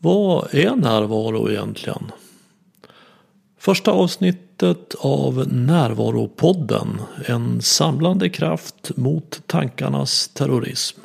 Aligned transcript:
Vad 0.00 0.54
är 0.54 0.76
närvaro 0.76 1.50
egentligen? 1.50 2.12
Första 3.58 3.90
avsnittet 3.90 4.94
av 4.98 5.46
Närvaropodden. 5.52 7.00
En 7.26 7.62
samlande 7.62 8.28
kraft 8.28 8.96
mot 8.96 9.42
tankarnas 9.46 10.28
terrorism. 10.28 11.00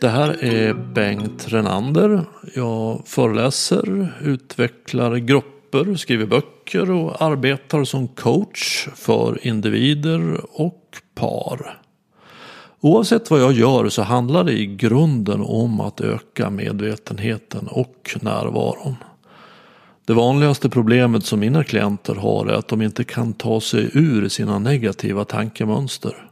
Det 0.00 0.08
här 0.08 0.44
är 0.44 0.74
Bengt 0.74 1.48
Renander. 1.48 2.24
Jag 2.54 3.02
föreläser, 3.06 4.12
utvecklar 4.22 5.16
grupper, 5.16 5.57
skriver 5.96 6.26
böcker 6.26 6.90
och 6.90 7.22
arbetar 7.22 7.84
som 7.84 8.08
coach 8.08 8.88
för 8.94 9.46
individer 9.46 10.40
och 10.50 10.96
par. 11.14 11.80
Oavsett 12.80 13.30
vad 13.30 13.40
jag 13.40 13.52
gör 13.52 13.88
så 13.88 14.02
handlar 14.02 14.44
det 14.44 14.52
i 14.52 14.66
grunden 14.66 15.40
om 15.40 15.80
att 15.80 16.00
öka 16.00 16.50
medvetenheten 16.50 17.68
och 17.68 18.16
närvaron. 18.20 18.96
Det 20.04 20.14
vanligaste 20.14 20.68
problemet 20.68 21.24
som 21.24 21.40
mina 21.40 21.64
klienter 21.64 22.14
har 22.14 22.46
är 22.46 22.52
att 22.52 22.68
de 22.68 22.82
inte 22.82 23.04
kan 23.04 23.32
ta 23.32 23.60
sig 23.60 23.90
ur 23.92 24.28
sina 24.28 24.58
negativa 24.58 25.24
tankemönster. 25.24 26.30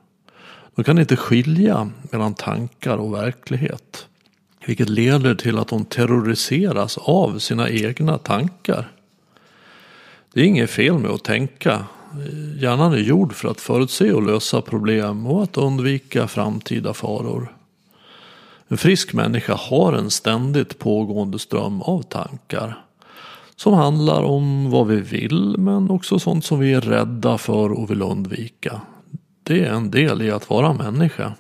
De 0.75 0.85
kan 0.85 0.99
inte 0.99 1.17
skilja 1.17 1.91
mellan 2.13 2.35
tankar 2.35 2.97
och 2.97 3.15
verklighet. 3.15 4.07
Vilket 4.67 4.89
leder 4.89 5.35
till 5.35 5.59
att 5.59 5.69
de 5.69 5.85
terroriseras 5.85 6.99
av 6.99 7.39
sina 7.39 7.71
egna 7.71 8.19
tankar. 8.19 8.93
Det 10.37 10.43
är 10.43 10.47
inget 10.47 10.71
fel 10.71 10.99
med 10.99 11.11
att 11.11 11.25
tänka. 11.25 11.85
Hjärnan 12.61 12.93
är 12.93 12.99
gjord 12.99 13.33
för 13.33 13.49
att 13.49 13.61
förutse 13.61 14.13
och 14.13 14.23
lösa 14.23 14.61
problem 14.61 15.27
och 15.27 15.43
att 15.43 15.57
undvika 15.57 16.29
framtida 16.29 16.95
faror. 16.95 17.53
En 18.69 18.77
frisk 18.77 19.13
människa 19.13 19.55
har 19.55 19.93
en 19.93 20.11
ständigt 20.11 20.79
pågående 20.79 21.39
ström 21.39 21.83
av 21.83 22.03
tankar. 22.03 22.85
Som 23.57 23.75
handlar 23.75 24.23
om 24.23 24.71
vad 24.71 24.87
vi 24.87 25.01
vill 25.01 25.55
men 25.59 25.91
också 25.91 26.19
sånt 26.19 26.45
som 26.45 26.59
vi 26.59 26.73
är 26.73 26.81
rädda 26.81 27.39
för 27.39 27.73
och 27.73 27.91
vill 27.91 28.03
undvika. 28.03 28.81
Det 29.43 29.65
är 29.65 29.73
en 29.73 29.91
del 29.91 30.23
i 30.23 30.31
att 30.31 30.51
vara 30.51 30.73
människa. 30.73 31.33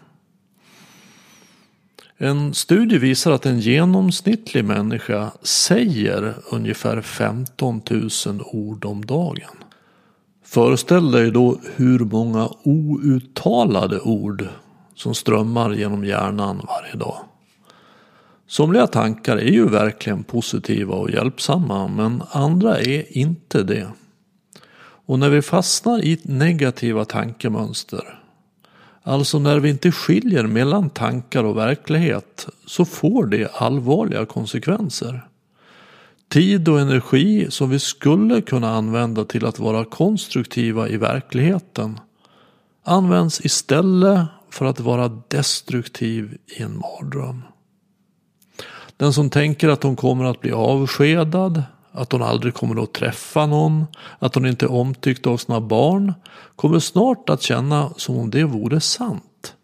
En 2.19 2.55
studie 2.55 2.98
visar 2.98 3.31
att 3.31 3.47
en 3.47 3.61
genomsnittlig 3.61 4.64
människa 4.64 5.31
säger 5.42 6.34
ungefär 6.50 7.00
15 7.00 7.83
000 8.27 8.42
ord 8.47 8.84
om 8.84 9.05
dagen. 9.05 9.56
Föreställ 10.45 11.11
dig 11.11 11.31
då 11.31 11.58
hur 11.77 11.98
många 11.98 12.48
outtalade 12.62 14.00
ord 14.00 14.48
som 14.95 15.14
strömmar 15.14 15.73
genom 15.73 16.05
hjärnan 16.05 16.67
varje 16.69 16.95
dag. 16.95 17.17
Somliga 18.47 18.86
tankar 18.86 19.36
är 19.36 19.53
ju 19.53 19.69
verkligen 19.69 20.25
positiva 20.25 20.95
och 20.95 21.11
hjälpsamma 21.11 21.89
men 21.89 22.23
andra 22.30 22.78
är 22.78 23.19
inte 23.19 23.62
det. 23.62 23.89
Och 25.06 25.19
när 25.19 25.30
vi 25.30 25.42
fastnar 25.42 26.05
i 26.05 26.20
negativa 26.23 27.05
tankemönster, 27.05 28.20
alltså 29.06 29.38
när 29.38 29.60
vi 29.60 29.70
inte 29.70 29.92
skiljer 29.92 30.46
mellan 30.46 30.90
tankar 30.90 31.44
och 31.44 31.56
verklighet, 31.56 32.48
så 32.66 32.84
får 32.84 33.26
det 33.26 33.54
allvarliga 33.54 34.26
konsekvenser. 34.26 35.28
Tid 36.28 36.68
och 36.68 36.80
energi 36.80 37.46
som 37.50 37.70
vi 37.70 37.78
skulle 37.78 38.40
kunna 38.40 38.70
använda 38.70 39.24
till 39.24 39.46
att 39.46 39.58
vara 39.58 39.84
konstruktiva 39.84 40.88
i 40.88 40.96
verkligheten 40.96 42.00
används 42.84 43.40
istället 43.44 44.27
för 44.50 44.66
att 44.66 44.80
vara 44.80 45.08
destruktiv 45.28 46.38
i 46.58 46.62
en 46.62 46.78
mardröm. 46.78 47.42
Den 48.96 49.12
som 49.12 49.30
tänker 49.30 49.68
att 49.68 49.83
hon 49.83 49.96
kommer 49.96 50.24
att 50.24 50.40
bli 50.40 50.52
avskedad 50.52 51.62
att 51.96 52.12
hon 52.12 52.23
aldrig 52.23 52.55
kommer 52.55 52.83
att 52.83 52.92
träffa 52.92 53.46
någon, 53.46 53.86
att 54.18 54.34
hon 54.34 54.46
inte 54.46 54.67
är 54.67 54.73
omtyckt 54.73 55.27
av 55.27 55.36
sina 55.36 55.61
barn, 55.61 56.14
kommer 56.57 56.79
snart 56.79 57.30
att 57.30 57.42
känna 57.42 57.90
som 57.96 58.17
om 58.18 58.30
det 58.30 58.45
vore 58.45 58.80
sant. 58.80 59.55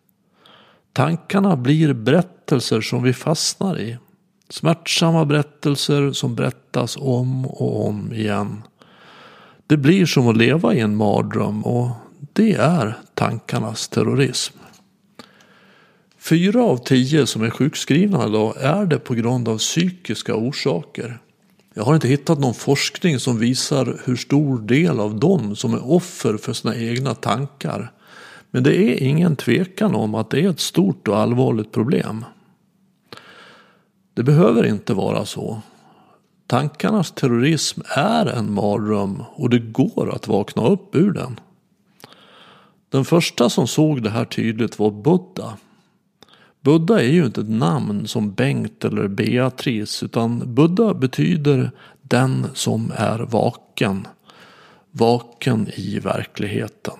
Tankarna 0.93 1.57
blir 1.57 1.93
berättelser 1.93 2.81
som 2.81 3.03
vi 3.03 3.13
fastnar 3.13 3.81
i. 3.81 3.99
Smärtsamma 4.49 5.25
berättelser 5.25 6.13
som 6.13 6.35
berättas 6.35 6.97
om 7.01 7.47
och 7.47 7.87
om 7.87 8.13
igen. 8.13 8.63
Det 9.67 9.77
blir 9.77 10.07
som 10.07 10.29
att 10.29 10.37
leva 10.37 10.75
i 10.75 10.81
en 10.81 10.97
mardröm 10.97 11.65
och 11.65 11.91
det 12.33 12.53
är 12.53 12.99
tankarnas 13.15 13.89
terrorism. 13.89 14.59
Fyra 16.19 16.63
av 16.65 16.77
tio 16.77 17.27
som 17.27 17.43
är 17.43 17.51
sjukskrivna 17.51 18.27
idag 18.27 18.55
är 18.61 18.87
det 18.87 18.99
på 18.99 19.15
grund 19.15 19.49
av 19.49 19.59
psykiska 19.59 20.35
orsaker. 20.35 21.19
Jag 21.75 21.85
har 21.85 21.95
inte 21.95 22.09
hittat 22.09 22.39
någon 22.39 22.55
forskning 22.55 23.19
som 23.19 23.39
visar 23.39 24.01
hur 24.05 24.17
stor 24.17 24.59
del 24.59 25.01
av 25.01 25.21
dem 25.21 25.57
som 25.57 25.75
är 25.75 25.93
offer 25.93 26.37
för 26.37 26.53
sina 26.53 26.77
egna 26.77 27.15
tankar. 27.15 27.93
Men 28.51 28.63
det 28.63 28.77
är 28.77 29.03
ingen 29.03 29.37
tvekan 29.37 29.95
om 29.95 30.15
att 30.15 30.31
det 30.31 30.41
är 30.41 30.51
ett 30.51 30.61
stort 30.61 31.09
och 31.09 31.19
allvarligt 31.19 31.73
problem. 31.73 32.25
Det 34.15 34.23
behöver 34.23 34.67
inte 34.67 34.95
vara 34.95 35.25
så. 35.25 35.63
Tankarnas 36.47 37.11
terrorism 37.13 37.81
är 37.97 38.27
en 38.27 38.53
mardröm 38.53 39.23
och 39.35 39.51
det 39.51 39.59
går 39.59 40.15
att 40.15 40.29
vakna 40.29 40.67
upp 40.67 40.95
ur 40.95 41.13
den. 41.13 41.41
Den 42.89 43.05
första 43.05 43.51
som 43.51 43.67
såg 43.69 44.03
det 44.03 44.11
här 44.11 44.25
tydligt 44.25 44.79
var 44.79 44.91
Buddha. 44.91 45.57
Buddha 46.63 47.03
är 47.03 47.09
ju 47.09 47.27
inte 47.27 47.41
ett 47.41 47.49
namn 47.49 48.07
som 48.07 48.33
Bengt 48.33 48.85
eller 48.85 49.09
Beatrice 49.09 50.03
utan 50.03 50.55
Buddha 50.55 50.95
betyder 50.95 51.71
den 52.03 52.47
som 52.55 52.93
är 52.97 53.19
vaken. 53.19 54.07
Vaken 54.91 55.69
i 55.77 55.99
verkligheten. 55.99 56.95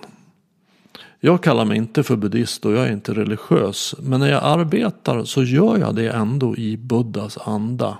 Jag 1.19 1.43
kallar 1.43 1.65
mig 1.65 1.77
inte 1.77 2.03
för 2.03 2.15
buddhist 2.15 2.65
och 2.65 2.73
jag 2.73 2.87
är 2.87 2.91
inte 2.91 3.13
religiös. 3.13 3.95
Men 3.99 4.19
när 4.19 4.31
jag 4.31 4.43
arbetar 4.43 5.23
så 5.23 5.43
gör 5.43 5.77
jag 5.77 5.95
det 5.95 6.09
ändå 6.09 6.57
i 6.57 6.77
Buddhas 6.77 7.37
anda. 7.37 7.97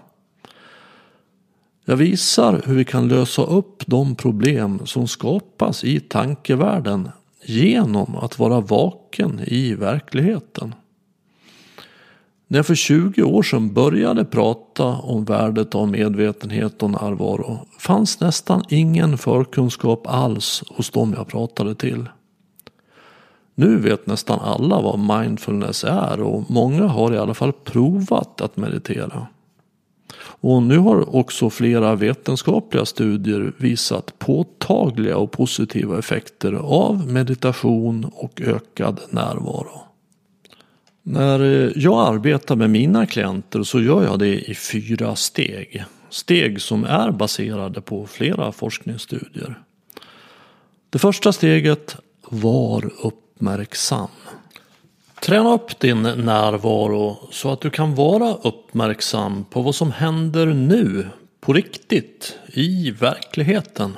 Jag 1.86 1.96
visar 1.96 2.62
hur 2.66 2.76
vi 2.76 2.86
kan 2.86 3.08
lösa 3.08 3.44
upp 3.44 3.84
de 3.88 4.16
problem 4.16 4.86
som 4.86 5.08
skapas 5.08 5.84
i 5.84 6.00
tankevärlden 6.00 7.10
genom 7.46 8.16
att 8.16 8.40
vara 8.40 8.60
vaken 8.60 9.42
i 9.46 9.74
verkligheten. 9.74 10.76
När 12.54 12.58
jag 12.58 12.66
för 12.66 12.76
20 12.76 13.24
år 13.24 13.44
sedan 13.44 13.74
började 13.74 14.26
prata 14.26 14.86
om 14.86 15.26
värdet 15.26 15.76
av 15.76 15.90
medvetenhet 15.90 16.84
och 16.84 16.90
närvaro 16.90 17.68
fanns 17.80 18.20
nästan 18.20 18.64
ingen 18.70 19.18
förkunskap 19.18 20.08
alls 20.08 20.64
hos 20.70 20.90
dem 20.90 21.14
jag 21.18 21.28
pratade 21.28 21.76
till. 21.76 22.10
Nu 23.56 23.78
vet 23.78 24.08
nästan 24.08 24.40
alla 24.40 24.82
vad 24.82 25.00
mindfulness 25.00 25.84
är 25.84 26.22
och 26.22 26.52
många 26.52 26.88
har 26.88 27.14
i 27.14 27.18
alla 27.18 27.34
fall 27.34 27.54
provat 27.54 28.42
att 28.42 28.58
meditera. 28.58 29.28
Och 30.16 30.64
nu 30.64 30.78
har 30.78 31.16
också 31.16 31.50
flera 31.50 31.96
vetenskapliga 31.96 32.86
studier 32.86 33.54
visat 33.58 34.20
påtagliga 34.20 35.18
och 35.18 35.32
positiva 35.32 36.00
effekter 36.00 36.54
av 36.54 37.08
meditation 37.08 38.12
och 38.16 38.42
ökad 38.42 39.00
närvaro. 39.10 39.93
När 41.04 41.40
eh, 41.40 41.72
jag 41.76 42.14
arbetar 42.14 42.56
med 42.56 42.70
mina 42.70 43.06
klienter 43.06 43.64
så 43.64 43.82
gör 43.82 44.04
jag 44.04 44.20
det 44.20 44.50
i 44.50 44.56
fyra 44.56 45.16
steg. 45.16 45.84
Steg 46.10 46.62
som 46.62 46.86
är 46.86 47.12
baserade 47.12 47.82
på 47.82 48.08
flera 48.08 48.52
forskningsstudier. 48.52 49.60
Det 50.90 51.00
första 51.00 51.34
steget, 51.34 51.96
var 52.30 52.92
uppmärksam. 53.04 54.10
Träna 55.22 55.54
upp 55.54 55.80
din 55.80 56.02
närvaro 56.02 57.18
så 57.32 57.52
att 57.52 57.62
du 57.62 57.70
kan 57.70 57.96
vara 57.96 58.34
uppmärksam 58.34 59.46
på 59.46 59.62
vad 59.62 59.76
som 59.76 59.92
händer 59.92 60.46
nu, 60.46 61.08
på 61.42 61.54
riktigt, 61.54 62.38
i 62.48 62.92
verkligheten. 62.92 63.98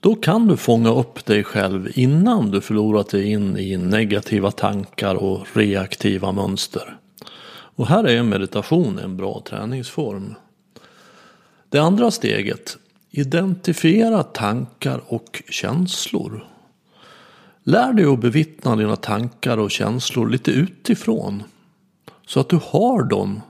Då 0.00 0.14
kan 0.14 0.46
du 0.46 0.56
fånga 0.56 0.90
upp 0.90 1.24
dig 1.24 1.44
själv 1.44 1.88
innan 1.94 2.50
du 2.50 2.60
förlorat 2.60 3.08
dig 3.08 3.30
in 3.30 3.56
i 3.56 3.76
negativa 3.76 4.50
tankar 4.50 5.14
och 5.14 5.46
reaktiva 5.52 6.32
mönster. 6.32 6.98
Och 7.48 7.86
här 7.86 8.04
är 8.04 8.22
meditation 8.22 8.98
en 8.98 9.16
bra 9.16 9.42
träningsform. 9.48 10.34
Det 11.68 11.78
andra 11.78 12.10
steget, 12.10 12.76
identifiera 13.10 14.22
tankar 14.22 15.00
och 15.06 15.42
känslor. 15.48 16.46
Lär 17.62 17.92
dig 17.92 18.04
att 18.04 18.20
bevittna 18.20 18.76
dina 18.76 18.96
tankar 18.96 19.58
och 19.58 19.70
känslor 19.70 20.28
lite 20.28 20.50
utifrån. 20.50 21.42
Så 22.26 22.40
att 22.40 22.48
du 22.48 22.60
har 22.62 23.02
dem, 23.02 23.40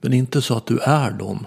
men 0.00 0.12
inte 0.12 0.42
så 0.42 0.56
att 0.56 0.66
du 0.66 0.78
är 0.78 1.10
dem. 1.10 1.46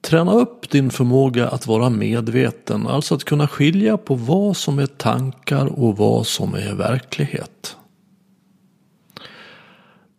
Träna 0.00 0.32
upp 0.32 0.70
din 0.70 0.90
förmåga 0.90 1.48
att 1.48 1.66
vara 1.66 1.90
medveten, 1.90 2.86
alltså 2.86 3.14
att 3.14 3.24
kunna 3.24 3.48
skilja 3.48 3.96
på 3.96 4.14
vad 4.14 4.56
som 4.56 4.78
är 4.78 4.86
tankar 4.86 5.66
och 5.66 5.96
vad 5.96 6.26
som 6.26 6.54
är 6.54 6.74
verklighet. 6.74 7.76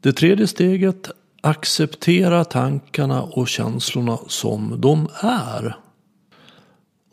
Det 0.01 0.13
tredje 0.13 0.47
steget, 0.47 1.11
acceptera 1.41 2.45
tankarna 2.45 3.23
och 3.23 3.47
känslorna 3.47 4.17
som 4.27 4.81
de 4.81 5.07
är. 5.21 5.77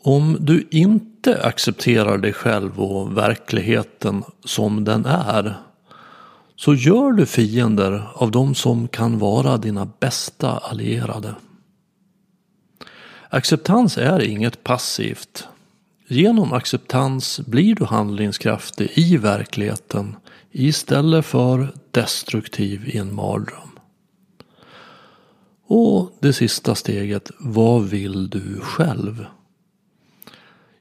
Om 0.03 0.37
du 0.39 0.67
inte 0.71 1.43
accepterar 1.43 2.17
dig 2.17 2.33
själv 2.33 2.81
och 2.81 3.17
verkligheten 3.17 4.23
som 4.45 4.83
den 4.83 5.05
är 5.05 5.57
så 6.55 6.73
gör 6.73 7.11
du 7.11 7.25
fiender 7.25 8.07
av 8.13 8.31
de 8.31 8.55
som 8.55 8.87
kan 8.87 9.19
vara 9.19 9.57
dina 9.57 9.87
bästa 9.99 10.57
allierade. 10.57 11.35
Acceptans 13.29 13.97
är 13.97 14.19
inget 14.19 14.63
passivt. 14.63 15.47
Genom 16.07 16.53
acceptans 16.53 17.39
blir 17.39 17.75
du 17.75 17.85
handlingskraftig 17.85 18.91
i 18.95 19.17
verkligheten 19.17 20.15
istället 20.51 21.25
för 21.25 21.73
destruktiv 21.91 22.89
i 22.89 22.97
en 22.97 23.15
mardröm. 23.15 23.79
Och 25.67 26.11
det 26.19 26.33
sista 26.33 26.75
steget, 26.75 27.31
vad 27.39 27.83
vill 27.83 28.29
du 28.29 28.59
själv? 28.61 29.25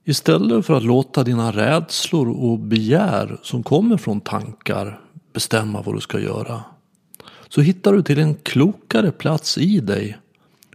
Istället 0.05 0.67
för 0.67 0.75
att 0.75 0.85
låta 0.85 1.25
dina 1.25 1.53
rädslor 1.53 2.29
och 2.29 2.59
begär 2.59 3.39
som 3.43 3.63
kommer 3.63 3.97
från 3.97 4.21
tankar 4.21 5.01
bestämma 5.33 5.83
vad 5.83 5.95
du 5.95 6.01
ska 6.01 6.21
göra. 6.21 6.63
Så 7.49 7.61
hittar 7.61 7.93
du 7.93 8.03
till 8.03 8.19
en 8.19 8.35
klokare 8.35 9.13
plats 9.13 9.59
i 9.59 9.81
dig 9.81 10.19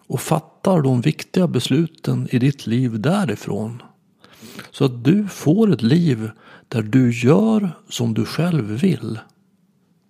och 0.07 0.21
fattar 0.21 0.50
de 0.63 1.01
viktiga 1.01 1.47
besluten 1.47 2.27
i 2.31 2.39
ditt 2.39 2.67
liv 2.67 2.99
därifrån. 2.99 3.81
Så 4.71 4.85
att 4.85 5.03
du 5.03 5.27
får 5.27 5.73
ett 5.73 5.81
liv 5.81 6.31
där 6.67 6.81
du 6.81 7.11
gör 7.11 7.71
som 7.89 8.13
du 8.13 8.25
själv 8.25 8.65
vill. 8.65 9.19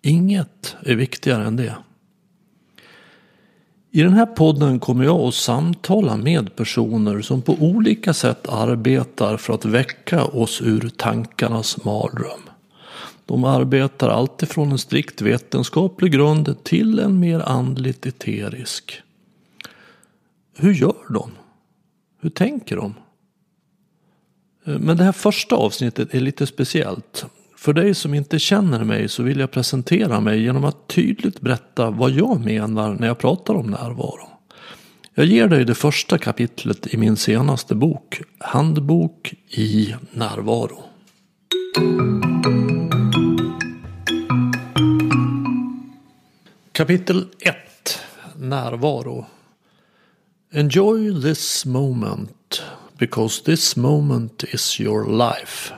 Inget 0.01 0.75
är 0.81 0.95
viktigare 0.95 1.45
än 1.45 1.55
det. 1.55 1.75
I 3.93 4.01
den 4.01 4.13
här 4.13 4.25
podden 4.25 4.79
kommer 4.79 5.03
jag 5.03 5.19
att 5.19 5.33
samtala 5.33 6.17
med 6.17 6.55
personer 6.55 7.21
som 7.21 7.41
på 7.41 7.53
olika 7.53 8.13
sätt 8.13 8.49
arbetar 8.49 9.37
för 9.37 9.53
att 9.53 9.65
väcka 9.65 10.25
oss 10.25 10.61
ur 10.61 10.89
tankarnas 10.97 11.83
mardröm. 11.83 12.41
De 13.25 13.43
arbetar 13.43 14.09
alltifrån 14.09 14.71
en 14.71 14.77
strikt 14.77 15.21
vetenskaplig 15.21 16.11
grund 16.11 16.63
till 16.63 16.99
en 16.99 17.19
mer 17.19 17.39
andligt 17.39 18.05
eterisk. 18.05 19.01
Hur 20.57 20.73
gör 20.73 21.13
de? 21.13 21.31
Hur 22.21 22.29
tänker 22.29 22.75
de? 22.75 22.93
Eh, 24.65 24.79
men 24.79 24.97
det 24.97 25.03
här 25.03 25.11
första 25.11 25.55
avsnittet 25.55 26.13
är 26.13 26.19
lite 26.19 26.47
speciellt. 26.47 27.25
För 27.57 27.73
dig 27.73 27.93
som 27.93 28.13
inte 28.13 28.39
känner 28.39 28.83
mig 28.83 29.09
så 29.09 29.23
vill 29.23 29.39
jag 29.39 29.51
presentera 29.51 30.19
mig 30.19 30.41
genom 30.43 30.63
att 30.63 30.87
tydligt 30.87 31.41
berätta 31.41 31.89
vad 31.89 32.11
jag 32.11 32.45
menar 32.45 32.93
när 32.93 33.07
jag 33.07 33.17
pratar 33.17 33.53
om 33.53 33.69
närvaro. 33.69 34.27
Jag 35.13 35.25
ger 35.25 35.47
dig 35.47 35.65
det 35.65 35.75
första 35.75 36.17
kapitlet 36.17 36.93
i 36.93 36.97
min 36.97 37.17
senaste 37.17 37.75
bok, 37.75 38.21
Handbok 38.37 39.33
i 39.49 39.95
närvaro. 40.11 40.83
Kapitel 46.71 47.27
1 47.39 47.55
Närvaro 48.35 49.25
Enjoy 50.53 51.21
this 51.21 51.65
moment 51.65 52.63
because 52.97 53.43
this 53.43 53.77
moment 53.77 54.43
is 54.43 54.79
your 54.79 55.05
life. 55.05 55.73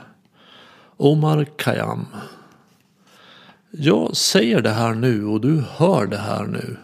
Omar 0.96 1.44
Khayyam. 1.44 2.06
Jag 3.70 4.16
säger 4.16 4.60
det 4.60 4.70
här 4.70 4.94
nu 4.94 5.26
och 5.26 5.40
du 5.40 5.64
hör 5.76 6.06
det 6.06 6.18
här 6.18 6.46
nu. 6.46 6.76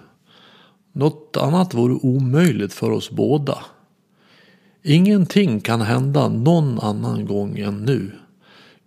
Något 0.93 1.37
annat 1.37 1.75
vore 1.75 1.95
omöjligt 1.95 2.75
för 2.75 2.91
oss 2.91 3.11
båda. 3.11 3.59
Ingenting 4.83 5.61
kan 5.61 5.81
hända 5.81 6.29
någon 6.29 6.81
annan 6.81 7.27
gång 7.27 7.59
än 7.59 7.85
nu. 7.85 8.13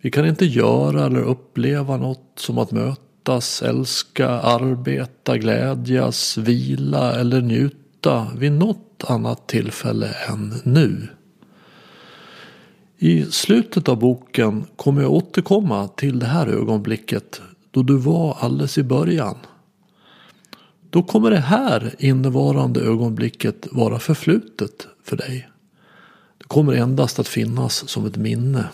Vi 0.00 0.10
kan 0.10 0.26
inte 0.26 0.46
göra 0.46 1.06
eller 1.06 1.22
uppleva 1.22 1.96
något 1.96 2.32
som 2.36 2.58
att 2.58 2.70
mötas, 2.70 3.62
älska, 3.62 4.28
arbeta, 4.28 5.36
glädjas, 5.38 6.36
vila 6.36 7.14
eller 7.20 7.40
njuta 7.40 7.83
vid 8.36 8.52
något 8.52 9.04
annat 9.08 9.46
tillfälle 9.46 10.16
än 10.28 10.54
nu. 10.64 11.08
I 12.98 13.24
slutet 13.24 13.88
av 13.88 13.98
boken 13.98 14.64
kommer 14.76 15.02
jag 15.02 15.12
återkomma 15.12 15.88
till 15.88 16.18
det 16.18 16.26
här 16.26 16.46
ögonblicket 16.46 17.42
då 17.70 17.82
du 17.82 17.96
var 17.96 18.36
alldeles 18.40 18.78
i 18.78 18.82
början. 18.82 19.36
Då 20.90 21.02
kommer 21.02 21.30
det 21.30 21.40
här 21.40 21.94
innevarande 21.98 22.80
ögonblicket 22.80 23.66
vara 23.70 23.98
förflutet 23.98 24.86
för 25.04 25.16
dig. 25.16 25.48
Det 26.38 26.44
kommer 26.44 26.72
endast 26.72 27.18
att 27.18 27.28
finnas 27.28 27.88
som 27.88 28.06
ett 28.06 28.16
minne. 28.16 28.64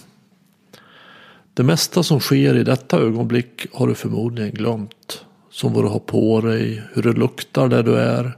Det 1.55 1.63
mesta 1.63 2.03
som 2.03 2.21
sker 2.21 2.57
i 2.57 2.65
detta 2.65 2.99
ögonblick 2.99 3.67
har 3.73 3.87
du 3.87 3.95
förmodligen 3.95 4.55
glömt. 4.55 5.25
Som 5.51 5.73
vad 5.73 5.85
du 5.85 5.89
har 5.89 5.99
på 5.99 6.41
dig, 6.41 6.83
hur 6.93 7.03
det 7.03 7.13
luktar 7.13 7.69
där 7.69 7.83
du 7.83 7.97
är, 7.97 8.37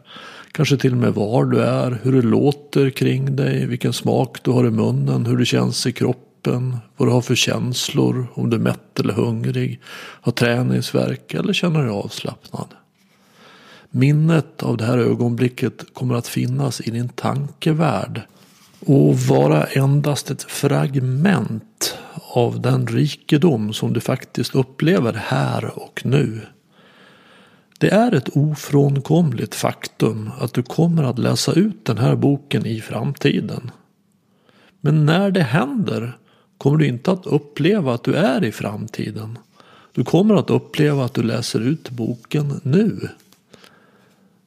Kanske 0.52 0.76
till 0.76 0.92
och 0.92 0.98
med 0.98 1.14
var 1.14 1.44
du 1.44 1.62
är, 1.62 2.00
hur 2.02 2.12
det 2.12 2.22
låter 2.22 2.90
kring 2.90 3.36
dig, 3.36 3.66
vilken 3.66 3.92
smak 3.92 4.38
du 4.42 4.50
har 4.50 4.66
i 4.66 4.70
munnen, 4.70 5.26
hur 5.26 5.36
det 5.36 5.44
känns 5.44 5.86
i 5.86 5.92
kroppen, 5.92 6.76
vad 6.96 7.08
du 7.08 7.12
har 7.12 7.20
för 7.20 7.34
känslor, 7.34 8.26
om 8.34 8.50
du 8.50 8.56
är 8.56 8.60
mätt 8.60 9.00
eller 9.00 9.14
hungrig, 9.14 9.80
har 10.20 10.32
träningsverk 10.32 11.34
eller 11.34 11.52
känner 11.52 11.82
dig 11.82 11.90
avslappnad. 11.90 12.68
Minnet 13.90 14.62
av 14.62 14.76
det 14.76 14.84
här 14.84 14.98
ögonblicket 14.98 15.94
kommer 15.94 16.14
att 16.14 16.28
finnas 16.28 16.80
i 16.80 16.90
din 16.90 17.08
tankevärld 17.08 18.22
och 18.86 19.18
vara 19.18 19.64
endast 19.64 20.30
ett 20.30 20.42
fragment 20.42 21.98
av 22.34 22.60
den 22.60 22.86
rikedom 22.86 23.72
som 23.72 23.92
du 23.92 24.00
faktiskt 24.00 24.54
upplever 24.54 25.12
här 25.12 25.78
och 25.78 26.02
nu. 26.04 26.40
Det 27.82 27.90
är 27.90 28.14
ett 28.14 28.36
ofrånkomligt 28.36 29.54
faktum 29.54 30.30
att 30.38 30.54
du 30.54 30.62
kommer 30.62 31.02
att 31.02 31.18
läsa 31.18 31.52
ut 31.52 31.84
den 31.84 31.98
här 31.98 32.16
boken 32.16 32.66
i 32.66 32.80
framtiden. 32.80 33.70
Men 34.80 35.06
när 35.06 35.30
det 35.30 35.42
händer 35.42 36.18
kommer 36.58 36.78
du 36.78 36.86
inte 36.86 37.12
att 37.12 37.26
uppleva 37.26 37.94
att 37.94 38.04
du 38.04 38.14
är 38.14 38.44
i 38.44 38.52
framtiden. 38.52 39.38
Du 39.92 40.04
kommer 40.04 40.34
att 40.34 40.50
uppleva 40.50 41.04
att 41.04 41.14
du 41.14 41.22
läser 41.22 41.60
ut 41.60 41.90
boken 41.90 42.60
nu. 42.62 43.08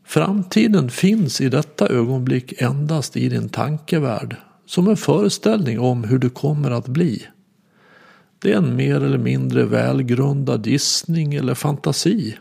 Framtiden 0.05 0.89
finns 0.89 1.41
i 1.41 1.50
detta 1.50 1.88
ögonblick 1.88 2.62
endast 2.62 3.17
i 3.17 3.29
din 3.29 3.50
tankevärld. 3.50 4.36
Som 4.65 4.88
en 4.88 4.98
föreställning 4.98 5.79
om 5.79 6.03
hur 6.03 6.17
du 6.19 6.29
kommer 6.29 6.71
att 6.71 6.88
bli. 6.88 7.27
Det 8.39 8.51
är 8.51 8.57
en 8.57 8.75
mer 8.75 8.95
eller 9.03 9.17
mindre 9.17 9.65
välgrundad 9.65 10.67
gissning 10.67 11.33
eller 11.33 11.53
fantasi. 11.53 12.36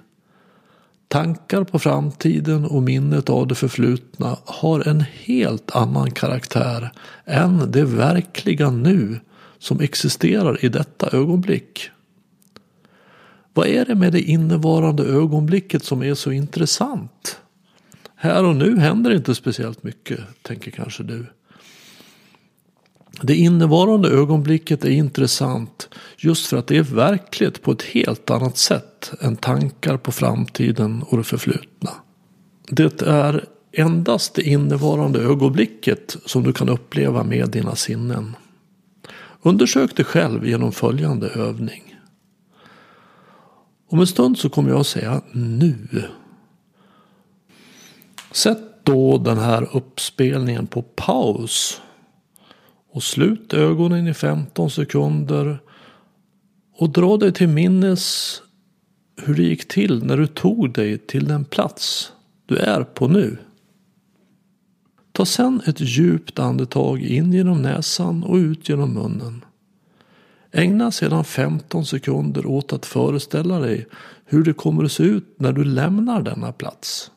Tankar 1.15 1.65
på 1.65 1.79
framtiden 1.79 2.65
och 2.65 2.83
minnet 2.83 3.31
av 3.31 3.47
det 3.47 3.55
förflutna 3.55 4.37
har 4.45 4.89
en 4.89 5.01
helt 5.01 5.77
annan 5.77 6.11
karaktär 6.11 6.91
än 7.25 7.71
det 7.71 7.85
verkliga 7.85 8.71
nu 8.71 9.21
som 9.59 9.81
existerar 9.81 10.65
i 10.65 10.69
detta 10.69 11.17
ögonblick. 11.17 11.91
Vad 13.53 13.67
är 13.67 13.85
det 13.85 13.95
med 13.95 14.13
det 14.13 14.21
innevarande 14.21 15.05
ögonblicket 15.05 15.85
som 15.85 16.03
är 16.03 16.15
så 16.15 16.33
intressant? 16.33 17.41
Här 18.15 18.45
och 18.45 18.57
nu 18.57 18.79
händer 18.79 19.15
inte 19.15 19.35
speciellt 19.35 19.83
mycket, 19.83 20.21
tänker 20.43 20.71
kanske 20.71 21.03
du. 21.03 21.27
Det 23.21 23.35
innevarande 23.35 24.09
ögonblicket 24.09 24.85
är 24.85 24.91
intressant 24.91 25.89
just 26.17 26.47
för 26.47 26.57
att 26.57 26.67
det 26.67 26.77
är 26.77 26.83
verkligt 26.83 27.63
på 27.63 27.73
ett 27.73 27.83
helt 27.83 28.31
annat 28.31 28.57
sätt 28.57 29.13
än 29.21 29.37
tankar 29.37 29.97
på 29.97 30.13
framtiden 30.13 31.05
och 31.09 31.17
det 31.17 31.25
förflutna. 31.25 31.91
Det 32.69 33.03
är 33.03 33.45
endast 33.73 34.35
det 34.35 34.43
innevarande 34.43 35.21
ögonblicket 35.21 36.17
som 36.27 36.43
du 36.43 36.53
kan 36.53 36.69
uppleva 36.69 37.25
med 37.25 37.51
dina 37.51 37.77
sinnen. 37.77 38.37
Undersök 39.43 39.97
dig 39.97 40.05
själv 40.05 40.47
genom 40.47 40.73
följande 40.73 41.29
övning. 41.29 41.97
Om 43.89 44.01
en 44.01 44.07
stund 44.07 44.39
så 44.39 44.49
kommer 44.49 44.71
jag 44.71 44.81
att 44.81 44.87
säga 44.87 45.23
nu. 45.33 46.05
Sätt 48.33 48.59
då 48.83 49.19
den 49.19 49.39
här 49.39 49.77
uppspelningen 49.77 50.67
på 50.67 50.83
paus 50.83 51.81
och 52.95 53.03
slut 53.03 53.55
ögonen 53.55 54.09
i 54.09 54.15
15 54.15 54.71
sekunder 54.71 55.59
och 56.77 56.91
dra 56.91 57.17
dig 57.17 57.33
till 57.33 57.49
minnes 57.49 58.37
hur 59.23 59.35
det 59.35 59.43
gick 59.43 59.69
till 59.69 60.05
när 60.05 60.17
du 60.17 60.27
tog 60.27 60.73
dig 60.73 60.99
till 60.99 61.29
den 61.29 61.45
plats 61.45 62.13
du 62.47 62.57
är 62.57 62.85
på 62.85 63.09
nu. 63.09 63.37
Ta 65.13 65.25
sedan 65.25 65.63
ett 65.67 65.81
djupt 65.81 66.39
andetag 66.39 67.01
in 67.01 67.33
genom 67.33 67.63
näsan 67.63 68.25
och 68.25 68.37
ut 68.37 68.69
genom 68.69 68.95
munnen. 68.95 69.45
Ägna 70.53 70.91
sedan 70.91 71.25
15 71.25 71.87
sekunder 71.87 72.47
åt 72.47 72.73
att 72.73 72.87
föreställa 72.87 73.59
dig 73.59 73.87
hur 74.25 74.45
det 74.45 74.53
kommer 74.53 74.85
att 74.85 74.93
se 74.93 75.03
ut 75.03 75.35
när 75.37 75.53
du 75.53 75.65
lämnar 75.65 76.23
denna 76.23 76.53
plats. 76.53 77.11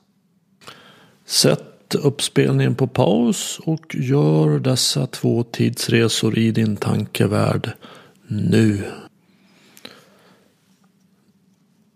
Sätt 1.25 1.76
uppspelningen 1.95 2.75
på 2.75 2.87
paus 2.87 3.59
och 3.63 3.95
gör 3.95 4.59
dessa 4.59 5.07
två 5.07 5.43
tidsresor 5.43 6.37
i 6.37 6.51
din 6.51 6.77
tankevärld 6.77 7.71
nu. 8.27 8.83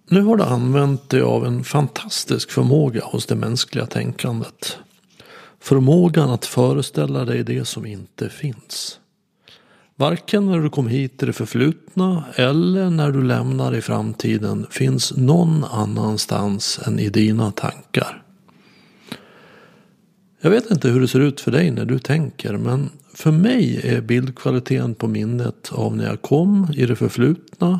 Nu 0.10 0.21
har 0.21 0.38
du 0.38 0.43
använt 0.43 1.10
dig 1.10 1.21
av 1.21 1.45
en 1.45 1.63
fantastisk 1.63 2.51
förmåga 2.51 3.01
hos 3.03 3.25
det 3.25 3.36
mänskliga 3.36 3.86
tänkandet. 3.86 4.77
Förmågan 5.60 6.29
att 6.29 6.45
föreställa 6.45 7.25
dig 7.25 7.43
det 7.43 7.65
som 7.65 7.86
inte 7.86 8.29
finns. 8.29 9.00
Varken 9.95 10.45
när 10.45 10.60
du 10.60 10.69
kom 10.69 10.88
hit 10.88 11.24
i 11.24 11.25
det 11.25 11.33
förflutna 11.33 12.24
eller 12.36 12.89
när 12.89 13.12
du 13.12 13.24
lämnar 13.24 13.75
i 13.75 13.81
framtiden 13.81 14.67
finns 14.69 15.13
någon 15.17 15.63
annanstans 15.63 16.79
än 16.86 17.00
i 17.00 17.10
dina 17.10 17.51
tankar. 17.51 18.24
Jag 20.43 20.51
vet 20.51 20.71
inte 20.71 20.89
hur 20.89 21.01
det 21.01 21.07
ser 21.07 21.19
ut 21.19 21.41
för 21.41 21.51
dig 21.51 21.71
när 21.71 21.86
du 21.86 22.00
tänker 22.00 22.57
men 22.57 22.89
för 23.13 23.31
mig 23.31 23.81
är 23.83 24.01
bildkvaliteten 24.01 24.95
på 24.95 25.07
minnet 25.07 25.69
av 25.71 25.95
när 25.95 26.05
jag 26.05 26.21
kom 26.21 26.67
i 26.74 26.86
det 26.86 26.95
förflutna 26.95 27.79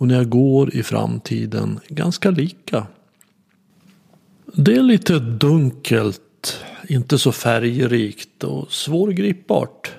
och 0.00 0.06
när 0.06 0.14
jag 0.14 0.28
går 0.28 0.74
i 0.74 0.82
framtiden 0.82 1.80
ganska 1.88 2.30
lika. 2.30 2.86
Det 4.54 4.74
är 4.74 4.82
lite 4.82 5.18
dunkelt, 5.18 6.64
inte 6.88 7.18
så 7.18 7.32
färgrikt 7.32 8.44
och 8.44 8.72
svårgripbart. 8.72 9.92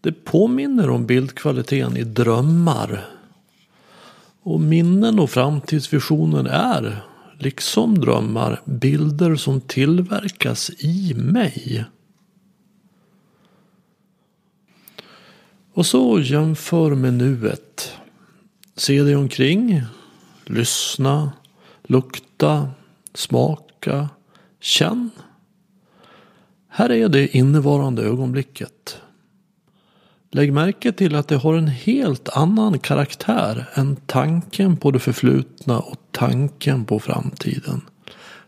Det 0.00 0.12
påminner 0.12 0.90
om 0.90 1.06
bildkvaliteten 1.06 1.96
i 1.96 2.04
drömmar. 2.04 3.08
Och 4.42 4.60
minnen 4.60 5.18
och 5.18 5.30
framtidsvisioner 5.30 6.44
är, 6.44 7.02
liksom 7.38 8.00
drömmar, 8.00 8.60
bilder 8.64 9.36
som 9.36 9.60
tillverkas 9.60 10.70
i 10.78 11.14
mig. 11.14 11.84
Och 15.72 15.86
så 15.86 16.20
jämför 16.20 16.94
med 16.94 17.14
nuet. 17.14 17.92
Se 18.76 19.02
dig 19.02 19.16
omkring, 19.16 19.82
lyssna, 20.44 21.32
lukta, 21.82 22.70
smaka, 23.14 24.08
känn. 24.60 25.10
Här 26.68 26.92
är 26.92 27.08
det 27.08 27.36
innevarande 27.36 28.02
ögonblicket. 28.02 29.00
Lägg 30.30 30.52
märke 30.52 30.92
till 30.92 31.14
att 31.14 31.28
det 31.28 31.36
har 31.36 31.54
en 31.54 31.68
helt 31.68 32.28
annan 32.28 32.78
karaktär 32.78 33.68
än 33.74 33.96
tanken 33.96 34.76
på 34.76 34.90
det 34.90 34.98
förflutna 34.98 35.78
och 35.78 35.96
tanken 36.10 36.84
på 36.84 37.00
framtiden. 37.00 37.80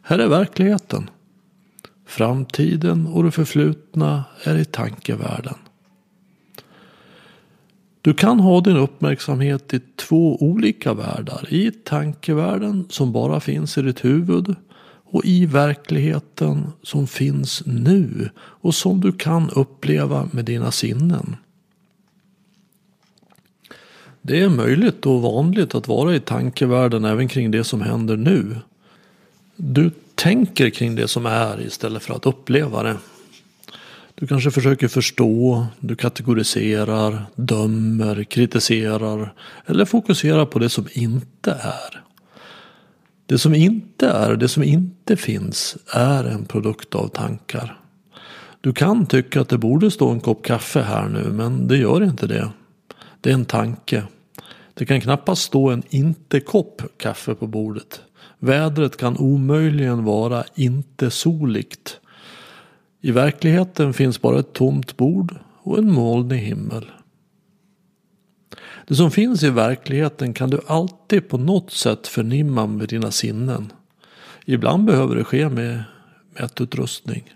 Här 0.03 0.19
är 0.19 0.29
verkligheten. 0.29 1.11
Framtiden 2.07 3.07
och 3.07 3.25
det 3.25 3.31
förflutna 3.31 4.25
är 4.45 4.57
i 4.57 4.65
tankevärlden. 4.65 5.55
Du 8.03 8.15
kan 8.15 8.41
ha 8.41 8.61
din 8.61 8.77
uppmärksamhet 8.77 9.75
i 9.75 9.81
två 9.97 10.37
olika 10.37 10.95
världar. 10.95 11.47
I 11.53 11.71
tankevärlden 11.71 12.87
som 12.89 13.13
bara 13.13 13.41
finns 13.41 13.79
i 13.79 13.83
ditt 13.83 14.05
huvud 14.05 14.55
och 15.05 15.25
i 15.25 15.47
verkligheten 15.47 16.73
som 16.83 17.07
finns 17.07 17.63
nu 17.67 18.31
och 18.39 18.75
som 18.75 19.01
du 19.01 19.13
kan 19.13 19.51
uppleva 19.51 20.29
med 20.33 20.45
dina 20.45 20.71
sinnen. 20.71 21.37
Det 24.23 24.41
är 24.41 24.49
möjligt 24.49 25.07
och 25.07 25.23
vanligt 25.23 25.75
att 25.75 25.89
vara 25.89 26.15
i 26.15 26.21
tankevärlden 26.21 27.05
även 27.05 27.29
kring 27.29 27.50
det 27.50 27.65
som 27.65 27.81
händer 27.81 28.17
nu. 28.17 28.57
Du 29.57 29.91
tänker 30.15 30.71
kring 30.71 30.95
det 30.95 31.09
som 31.09 31.27
är 31.27 31.61
istället 31.61 32.03
för 32.03 32.15
att 32.15 32.27
uppleva 32.27 32.83
det. 32.83 32.97
Du 34.15 34.27
kanske 34.27 34.50
försöker 34.50 34.89
förstå, 34.89 35.67
du 35.81 35.97
kategoriserar, 35.97 37.27
dömer, 37.35 38.25
kritiserar 38.25 39.35
eller 39.67 39.85
fokuserar 39.85 40.47
på 40.47 40.59
det 40.59 40.69
som 40.69 40.87
inte 40.93 41.50
är. 41.50 42.03
Det 43.27 43.39
som 43.39 43.55
inte 43.55 44.09
är, 44.09 44.37
det 44.37 44.49
som 44.49 44.62
inte 44.62 45.17
finns, 45.17 45.77
är 45.95 46.25
en 46.25 46.45
produkt 46.45 46.95
av 46.95 47.09
tankar. 47.09 47.81
Du 48.61 48.73
kan 48.73 49.07
tycka 49.07 49.41
att 49.41 49.49
det 49.49 49.59
borde 49.59 49.91
stå 49.91 50.11
en 50.11 50.21
kopp 50.21 50.45
kaffe 50.45 50.81
här 50.81 51.09
nu, 51.09 51.31
men 51.33 51.69
det 51.69 51.77
gör 51.77 52.03
inte 52.05 52.27
det. 52.27 52.50
Det 53.21 53.31
är 53.31 53.35
en 53.35 53.45
tanke. 53.45 54.05
Det 54.75 54.87
kan 54.87 55.00
knappast 55.00 55.43
stå 55.43 55.71
en 55.71 55.83
inte-kopp 55.89 56.83
kaffe 56.97 57.35
på 57.35 57.47
bordet. 57.47 58.00
Vädret 58.39 58.97
kan 58.97 59.17
omöjligen 59.17 60.05
vara 60.05 60.45
inte 60.55 61.11
soligt. 61.11 62.00
I 63.00 63.11
verkligheten 63.11 63.93
finns 63.93 64.21
bara 64.21 64.41
ett 64.41 64.53
tomt 64.53 64.97
bord 64.97 65.35
och 65.62 65.79
en 65.79 65.93
molnig 65.93 66.39
himmel. 66.39 66.91
Det 68.87 68.95
som 68.95 69.11
finns 69.11 69.43
i 69.43 69.50
verkligheten 69.50 70.35
kan 70.35 70.50
du 70.50 70.61
alltid 70.67 71.29
på 71.29 71.39
något 71.39 71.71
sätt 71.71 72.07
förnimma 72.07 72.67
med 72.67 72.89
dina 72.89 73.11
sinnen. 73.11 73.73
Ibland 74.45 74.85
behöver 74.85 75.17
det 75.17 75.25
ske 75.25 75.49
med 75.49 75.85
mätutrustning. 76.39 77.35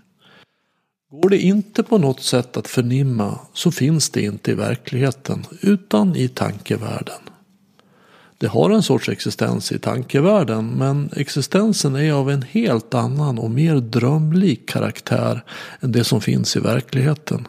Går 1.22 1.30
det 1.30 1.38
inte 1.38 1.82
på 1.82 1.98
något 1.98 2.20
sätt 2.20 2.56
att 2.56 2.68
förnimma 2.68 3.38
så 3.52 3.70
finns 3.70 4.10
det 4.10 4.22
inte 4.22 4.50
i 4.50 4.54
verkligheten 4.54 5.46
utan 5.60 6.16
i 6.16 6.28
tankevärlden. 6.28 7.20
Det 8.38 8.46
har 8.46 8.70
en 8.70 8.82
sorts 8.82 9.08
existens 9.08 9.72
i 9.72 9.78
tankevärlden 9.78 10.70
men 10.70 11.10
existensen 11.16 11.96
är 11.96 12.12
av 12.12 12.30
en 12.30 12.42
helt 12.42 12.94
annan 12.94 13.38
och 13.38 13.50
mer 13.50 13.74
drömlik 13.74 14.68
karaktär 14.68 15.44
än 15.80 15.92
det 15.92 16.04
som 16.04 16.20
finns 16.20 16.56
i 16.56 16.60
verkligheten. 16.60 17.48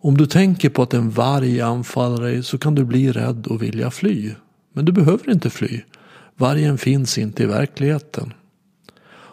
Om 0.00 0.16
du 0.16 0.26
tänker 0.26 0.68
på 0.68 0.82
att 0.82 0.94
en 0.94 1.10
varg 1.10 1.60
anfaller 1.60 2.22
dig 2.22 2.42
så 2.42 2.58
kan 2.58 2.74
du 2.74 2.84
bli 2.84 3.12
rädd 3.12 3.46
och 3.46 3.62
vilja 3.62 3.90
fly. 3.90 4.34
Men 4.72 4.84
du 4.84 4.92
behöver 4.92 5.30
inte 5.30 5.50
fly. 5.50 5.80
Vargen 6.36 6.78
finns 6.78 7.18
inte 7.18 7.42
i 7.42 7.46
verkligheten. 7.46 8.32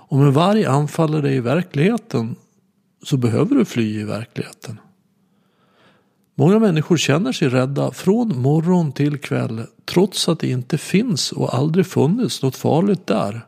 Om 0.08 0.22
en 0.22 0.32
varg 0.32 0.66
anfaller 0.66 1.22
dig 1.22 1.36
i 1.36 1.40
verkligheten 1.40 2.36
så 3.04 3.18
behöver 3.18 3.56
du 3.56 3.66
fly 3.66 4.00
i 4.00 4.04
verkligheten. 4.04 4.80
Många 6.36 6.60
människor 6.60 6.98
känner 6.98 7.32
sig 7.32 7.50
rädda 7.50 7.92
från 7.92 8.42
morgon 8.42 8.92
till 8.92 9.18
kväll 9.18 9.64
trots 9.86 10.30
att 10.30 10.40
det 10.40 10.50
inte 10.50 10.78
finns 10.78 11.32
och 11.32 11.56
aldrig 11.56 11.86
funnits 11.86 12.42
något 12.42 12.56
farligt 12.56 13.08
där. 13.08 13.42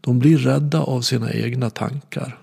De 0.00 0.18
blir 0.18 0.38
rädda 0.38 0.82
av 0.82 1.00
sina 1.00 1.32
egna 1.32 1.70
tankar. 1.70 2.38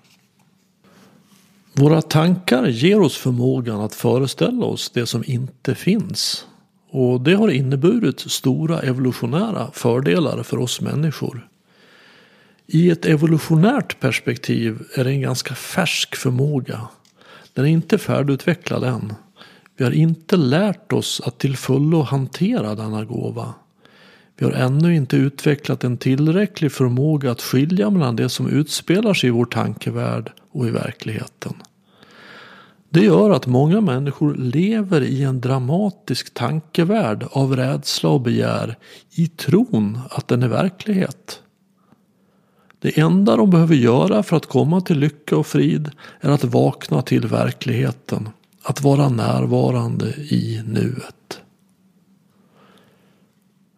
Våra 1.73 2.01
tankar 2.01 2.67
ger 2.67 3.01
oss 3.01 3.17
förmågan 3.17 3.81
att 3.81 3.95
föreställa 3.95 4.65
oss 4.65 4.89
det 4.89 5.05
som 5.05 5.23
inte 5.27 5.75
finns. 5.75 6.45
Och 6.91 7.21
det 7.21 7.33
har 7.33 7.49
inneburit 7.49 8.19
stora 8.19 8.79
evolutionära 8.79 9.71
fördelar 9.73 10.43
för 10.43 10.57
oss 10.57 10.81
människor. 10.81 11.48
I 12.71 12.89
ett 12.89 13.05
evolutionärt 13.05 13.99
perspektiv 13.99 14.83
är 14.95 15.03
det 15.03 15.09
en 15.09 15.21
ganska 15.21 15.55
färsk 15.55 16.15
förmåga. 16.15 16.87
Den 17.53 17.65
är 17.65 17.69
inte 17.69 17.97
färdigutvecklad 17.97 18.83
än. 18.83 19.13
Vi 19.77 19.83
har 19.85 19.91
inte 19.91 20.37
lärt 20.37 20.93
oss 20.93 21.21
att 21.25 21.37
till 21.37 21.57
fullo 21.57 22.01
hantera 22.01 22.75
denna 22.75 23.05
gåva. 23.05 23.53
Vi 24.37 24.45
har 24.45 24.51
ännu 24.51 24.95
inte 24.95 25.15
utvecklat 25.15 25.83
en 25.83 25.97
tillräcklig 25.97 26.71
förmåga 26.71 27.31
att 27.31 27.41
skilja 27.41 27.89
mellan 27.89 28.15
det 28.15 28.29
som 28.29 28.49
utspelar 28.49 29.13
sig 29.13 29.27
i 29.27 29.31
vår 29.31 29.45
tankevärld 29.45 30.31
och 30.51 30.67
i 30.67 30.71
verkligheten. 30.71 31.53
Det 32.89 33.01
gör 33.01 33.29
att 33.29 33.47
många 33.47 33.81
människor 33.81 34.35
lever 34.35 35.01
i 35.01 35.23
en 35.23 35.41
dramatisk 35.41 36.33
tankevärld 36.33 37.25
av 37.31 37.55
rädsla 37.55 38.09
och 38.09 38.21
begär 38.21 38.77
i 39.11 39.27
tron 39.27 39.99
att 40.09 40.27
den 40.27 40.43
är 40.43 40.47
verklighet. 40.47 41.41
Det 42.79 42.99
enda 42.99 43.35
de 43.35 43.49
behöver 43.49 43.75
göra 43.75 44.23
för 44.23 44.37
att 44.37 44.45
komma 44.45 44.81
till 44.81 44.99
lycka 44.99 45.37
och 45.37 45.47
frid 45.47 45.91
är 46.19 46.29
att 46.29 46.43
vakna 46.43 47.01
till 47.01 47.27
verkligheten 47.27 48.29
att 48.63 48.81
vara 48.81 49.09
närvarande 49.09 50.09
i 50.17 50.61
nuet. 50.65 51.41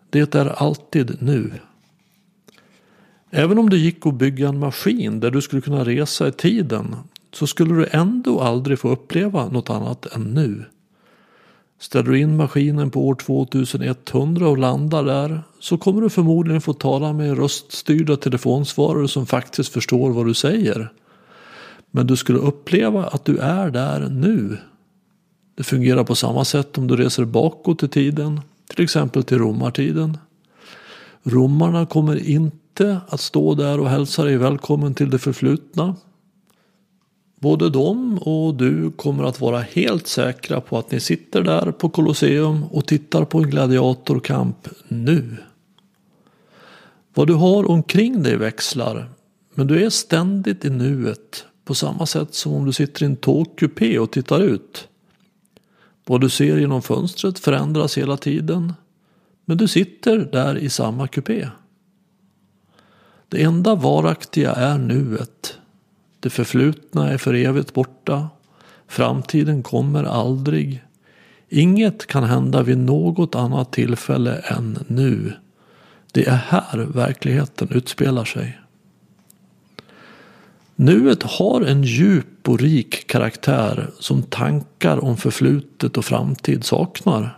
Det 0.10 0.36
är 0.36 0.64
alltid 0.64 1.18
nu. 1.22 1.52
Även 3.30 3.58
om 3.58 3.70
det 3.70 3.78
gick 3.78 4.06
att 4.06 4.14
bygga 4.14 4.50
en 4.50 4.60
maskin 4.60 5.20
där 5.20 5.32
du 5.32 5.42
skulle 5.42 5.62
kunna 5.62 5.86
resa 5.86 6.28
i 6.28 6.32
tiden 6.32 6.96
så 7.34 7.48
skulle 7.48 7.76
du 7.76 7.88
ändå 7.92 8.42
aldrig 8.42 8.80
få 8.80 8.90
uppleva 8.90 9.48
något 9.48 9.70
annat 9.70 10.06
än 10.06 10.24
nu. 10.24 10.66
Ställer 11.80 12.12
du 12.12 12.20
in 12.20 12.38
maskinen 12.38 12.92
på 12.92 13.08
år 13.08 13.16
2100 13.16 14.48
och 14.48 14.58
landar 14.58 15.04
där 15.04 15.42
så 15.62 15.78
kommer 15.78 16.02
du 16.02 16.10
förmodligen 16.10 16.62
få 16.62 16.74
tala 16.74 17.14
med 17.14 17.38
röststyrda 17.38 18.18
telefonsvarare 18.18 19.08
som 19.08 19.26
faktiskt 19.26 19.74
förstår 19.74 20.10
vad 20.12 20.26
du 20.26 20.34
säger. 20.34 20.94
Men 21.92 22.08
du 22.08 22.16
skulle 22.16 22.40
uppleva 22.40 23.08
att 23.08 23.26
du 23.26 23.38
är 23.38 23.70
där 23.70 24.10
nu. 24.10 24.58
Det 25.56 25.64
fungerar 25.64 26.04
på 26.04 26.16
samma 26.16 26.46
sätt 26.46 26.78
om 26.78 26.88
du 26.88 26.96
reser 26.96 27.26
bakåt 27.26 27.84
i 27.84 27.88
tiden, 27.88 28.42
till 28.70 28.84
exempel 28.84 29.24
till 29.24 29.38
romartiden. 29.38 30.18
Romarna 31.24 31.86
kommer 31.86 32.30
inte 32.30 33.02
att 33.08 33.22
stå 33.22 33.56
där 33.56 33.80
och 33.80 33.90
hälsa 33.90 34.24
dig 34.24 34.38
välkommen 34.38 34.94
till 34.94 35.10
det 35.10 35.20
förflutna. 35.20 35.96
Både 37.40 37.70
de 37.70 38.18
och 38.18 38.56
du 38.56 38.92
kommer 38.92 39.24
att 39.24 39.42
vara 39.42 39.60
helt 39.60 40.08
säkra 40.08 40.62
på 40.62 40.78
att 40.78 40.92
ni 40.92 41.00
sitter 41.00 41.42
där 41.42 41.72
på 41.72 41.90
Colosseum 41.90 42.64
och 42.64 42.88
tittar 42.88 43.26
på 43.26 43.38
en 43.38 43.50
gladiatorkamp 43.50 44.68
nu. 44.88 45.38
Vad 47.14 47.28
du 47.28 47.34
har 47.34 47.72
omkring 47.72 48.24
dig 48.24 48.38
växlar, 48.38 49.10
men 49.54 49.68
du 49.68 49.86
är 49.86 49.90
ständigt 49.90 50.66
i 50.66 50.70
nuet 50.70 51.46
på 51.66 51.76
samma 51.76 52.06
sätt 52.06 52.34
som 52.34 52.54
om 52.54 52.66
du 52.66 52.74
sitter 52.74 53.04
i 53.04 53.06
en 53.06 53.16
tågkupé 53.16 54.00
och 54.00 54.12
tittar 54.12 54.40
ut. 54.40 54.88
Vad 56.06 56.22
du 56.22 56.30
ser 56.30 56.58
genom 56.58 56.82
fönstret 56.82 57.40
förändras 57.40 57.98
hela 57.98 58.18
tiden, 58.18 58.74
men 59.46 59.58
du 59.58 59.68
sitter 59.68 60.18
där 60.18 60.58
i 60.58 60.70
samma 60.70 61.08
kupé. 61.08 61.48
Det 63.30 63.44
enda 63.44 63.76
varaktiga 63.76 64.52
är 64.52 64.78
nuet. 64.78 65.58
Det 66.20 66.30
förflutna 66.30 67.10
är 67.10 67.18
för 67.18 67.34
evigt 67.34 67.74
borta. 67.74 68.30
Framtiden 68.88 69.64
kommer 69.64 70.04
aldrig. 70.04 70.84
Inget 71.50 72.08
kan 72.08 72.24
hända 72.24 72.64
vid 72.64 72.78
något 72.78 73.36
annat 73.36 73.74
tillfälle 73.74 74.36
än 74.36 74.80
nu. 74.88 75.34
Det 76.12 76.28
är 76.28 76.36
här 76.36 76.78
verkligheten 76.78 77.68
utspelar 77.72 78.26
sig. 78.26 78.60
Nuet 80.76 81.24
har 81.24 81.62
en 81.62 81.84
djup 81.84 82.50
och 82.50 82.60
rik 82.60 83.08
karaktär 83.08 83.90
som 84.00 84.24
tankar 84.24 85.04
om 85.04 85.18
förflutet 85.18 85.98
och 85.98 86.06
framtid 86.06 86.64
saknar. 86.64 87.38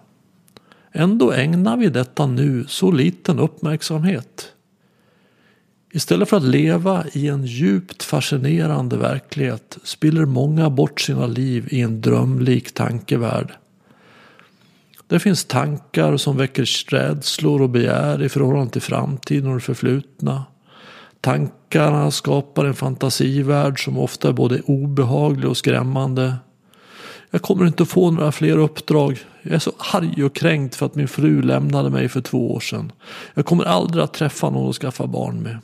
Ändå 0.92 1.32
ägnar 1.32 1.78
vi 1.78 1.90
detta 1.90 2.28
nu 2.28 2.66
så 2.68 2.92
liten 2.92 3.40
uppmärksamhet. 3.40 4.54
Istället 5.92 6.30
för 6.30 6.38
att 6.38 6.44
leva 6.44 7.06
i 7.14 7.28
en 7.28 7.46
djupt 7.46 8.04
fascinerande 8.04 8.98
verklighet 8.98 9.78
spiller 9.84 10.26
många 10.26 10.70
bort 10.70 11.02
sina 11.02 11.28
liv 11.28 11.68
i 11.72 11.82
en 11.82 12.02
drömlik 12.02 12.74
tankevärld. 12.74 13.54
Det 15.14 15.20
finns 15.20 15.46
tankar 15.46 16.18
som 16.18 16.38
väcker 16.38 16.92
rädslor 16.92 17.62
och 17.62 17.70
begär 17.70 18.24
i 18.24 18.30
förhållande 18.30 18.72
till 18.72 18.82
framtiden 18.82 19.50
och 19.50 19.56
det 19.56 19.62
förflutna. 19.62 20.46
Tankarna 21.22 22.12
skapar 22.12 22.66
en 22.66 22.74
fantasivärld 22.74 23.84
som 23.84 23.98
ofta 23.98 24.30
är 24.30 24.34
både 24.34 24.62
obehaglig 24.62 25.50
och 25.50 25.58
skrämmande. 25.58 26.36
Jag 27.32 27.42
kommer 27.42 27.68
inte 27.68 27.86
få 27.86 28.12
några 28.12 28.32
fler 28.32 28.58
uppdrag. 28.58 29.20
Jag 29.42 29.54
är 29.54 29.60
så 29.60 29.72
arg 29.94 30.24
och 30.24 30.36
kränkt 30.36 30.76
för 30.76 30.86
att 30.86 30.96
min 30.96 31.08
fru 31.08 31.42
lämnade 31.42 31.90
mig 31.90 32.10
för 32.10 32.22
två 32.22 32.54
år 32.54 32.60
sedan. 32.60 32.92
Jag 33.34 33.46
kommer 33.46 33.64
aldrig 33.64 34.04
att 34.04 34.14
träffa 34.14 34.50
någon 34.50 34.70
att 34.70 34.76
skaffa 34.76 35.08
barn 35.08 35.44
med. 35.44 35.58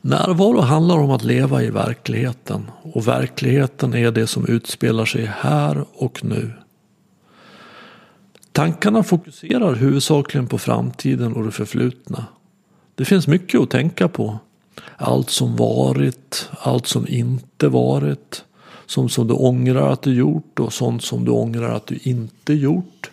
Närvaro 0.00 0.60
handlar 0.60 0.98
om 0.98 1.10
att 1.10 1.24
leva 1.24 1.62
i 1.62 1.70
verkligheten 1.70 2.70
och 2.82 3.08
verkligheten 3.08 3.94
är 3.94 4.10
det 4.10 4.26
som 4.26 4.46
utspelar 4.46 5.04
sig 5.04 5.30
här 5.40 5.84
och 5.94 6.24
nu. 6.24 6.52
Tankarna 8.52 9.02
fokuserar 9.02 9.74
huvudsakligen 9.74 10.46
på 10.46 10.58
framtiden 10.58 11.32
och 11.32 11.44
det 11.44 11.50
förflutna. 11.50 12.26
Det 12.94 13.04
finns 13.04 13.26
mycket 13.26 13.60
att 13.60 13.70
tänka 13.70 14.08
på. 14.08 14.38
Allt 14.96 15.30
som 15.30 15.56
varit, 15.56 16.48
allt 16.58 16.86
som 16.86 17.08
inte 17.08 17.68
varit, 17.68 18.44
sånt 18.86 19.12
som 19.12 19.26
du 19.26 19.34
ångrar 19.34 19.92
att 19.92 20.02
du 20.02 20.14
gjort 20.14 20.60
och 20.60 20.72
sånt 20.72 21.04
som 21.04 21.24
du 21.24 21.30
ångrar 21.30 21.76
att 21.76 21.86
du 21.86 21.98
inte 22.02 22.54
gjort. 22.54 23.10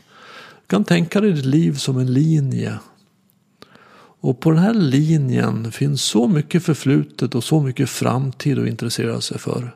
Du 0.61 0.67
kan 0.67 0.83
tänka 0.83 1.21
dig 1.21 1.31
ditt 1.31 1.45
liv 1.45 1.73
som 1.73 1.97
en 1.97 2.13
linje. 2.13 2.79
Och 4.19 4.39
på 4.39 4.51
den 4.51 4.59
här 4.59 4.73
linjen 4.73 5.71
finns 5.71 6.01
så 6.01 6.27
mycket 6.27 6.63
förflutet 6.63 7.35
och 7.35 7.43
så 7.43 7.61
mycket 7.61 7.89
framtid 7.89 8.59
att 8.59 8.67
intressera 8.67 9.21
sig 9.21 9.39
för. 9.39 9.75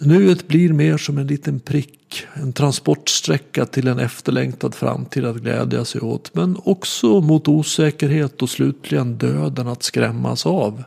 Nuet 0.00 0.48
blir 0.48 0.72
mer 0.72 0.96
som 0.96 1.18
en 1.18 1.26
liten 1.26 1.60
prick, 1.60 2.26
en 2.34 2.52
transportsträcka 2.52 3.66
till 3.66 3.88
en 3.88 3.98
efterlängtad 3.98 4.74
framtid 4.74 5.24
att 5.24 5.36
glädja 5.36 5.84
sig 5.84 6.00
åt, 6.00 6.34
men 6.34 6.56
också 6.64 7.20
mot 7.20 7.48
osäkerhet 7.48 8.42
och 8.42 8.50
slutligen 8.50 9.18
döden 9.18 9.68
att 9.68 9.82
skrämmas 9.82 10.46
av. 10.46 10.84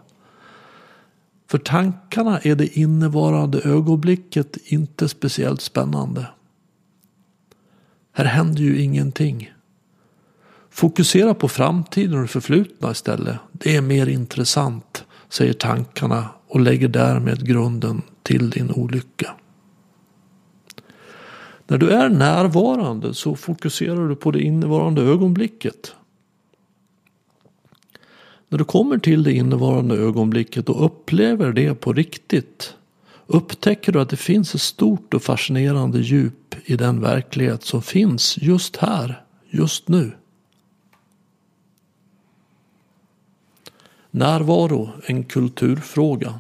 För 1.50 1.58
tankarna 1.58 2.40
är 2.40 2.56
det 2.56 2.78
innevarande 2.78 3.60
ögonblicket 3.60 4.58
inte 4.66 5.10
speciellt 5.10 5.62
spännande. 5.62 6.28
Här 8.14 8.26
händer 8.26 8.62
ju 8.62 8.82
ingenting. 8.82 9.54
Fokusera 10.70 11.34
på 11.34 11.48
framtiden 11.48 12.16
och 12.16 12.22
det 12.22 12.28
förflutna 12.28 12.92
istället. 12.92 13.38
Det 13.52 13.76
är 13.76 13.82
mer 13.82 14.08
intressant, 14.08 15.06
säger 15.30 15.54
tankarna 15.54 16.30
och 16.52 16.60
lägger 16.60 16.88
därmed 16.88 17.48
grunden 17.48 18.02
till 18.24 18.50
din 18.50 18.72
olycka. 18.72 19.32
När 21.68 21.78
du 21.78 21.90
är 21.90 22.10
närvarande 22.10 23.14
så 23.14 23.36
fokuserar 23.36 24.10
du 24.10 24.16
på 24.16 24.32
det 24.32 24.42
innevarande 24.42 25.02
ögonblicket. 25.02 25.96
När 28.50 28.58
du 28.58 28.64
kommer 28.64 28.98
till 28.98 29.24
det 29.24 29.34
innevarande 29.34 29.96
ögonblicket 29.96 30.70
och 30.70 30.86
upplever 30.86 31.54
det 31.54 31.76
på 31.76 31.94
riktigt 31.94 32.76
upptäcker 33.28 33.92
du 33.92 34.02
att 34.02 34.10
det 34.10 34.18
finns 34.18 34.56
ett 34.56 34.62
stort 34.62 35.14
och 35.14 35.24
fascinerande 35.24 36.00
djup 36.00 36.56
i 36.66 36.76
den 36.76 37.02
verklighet 37.02 37.64
som 37.64 37.82
finns 37.82 38.38
just 38.38 38.78
här, 38.78 39.24
just 39.50 39.88
nu. 39.88 40.12
Närvaro, 44.12 44.90
en 45.06 45.24
kulturfråga. 45.24 46.40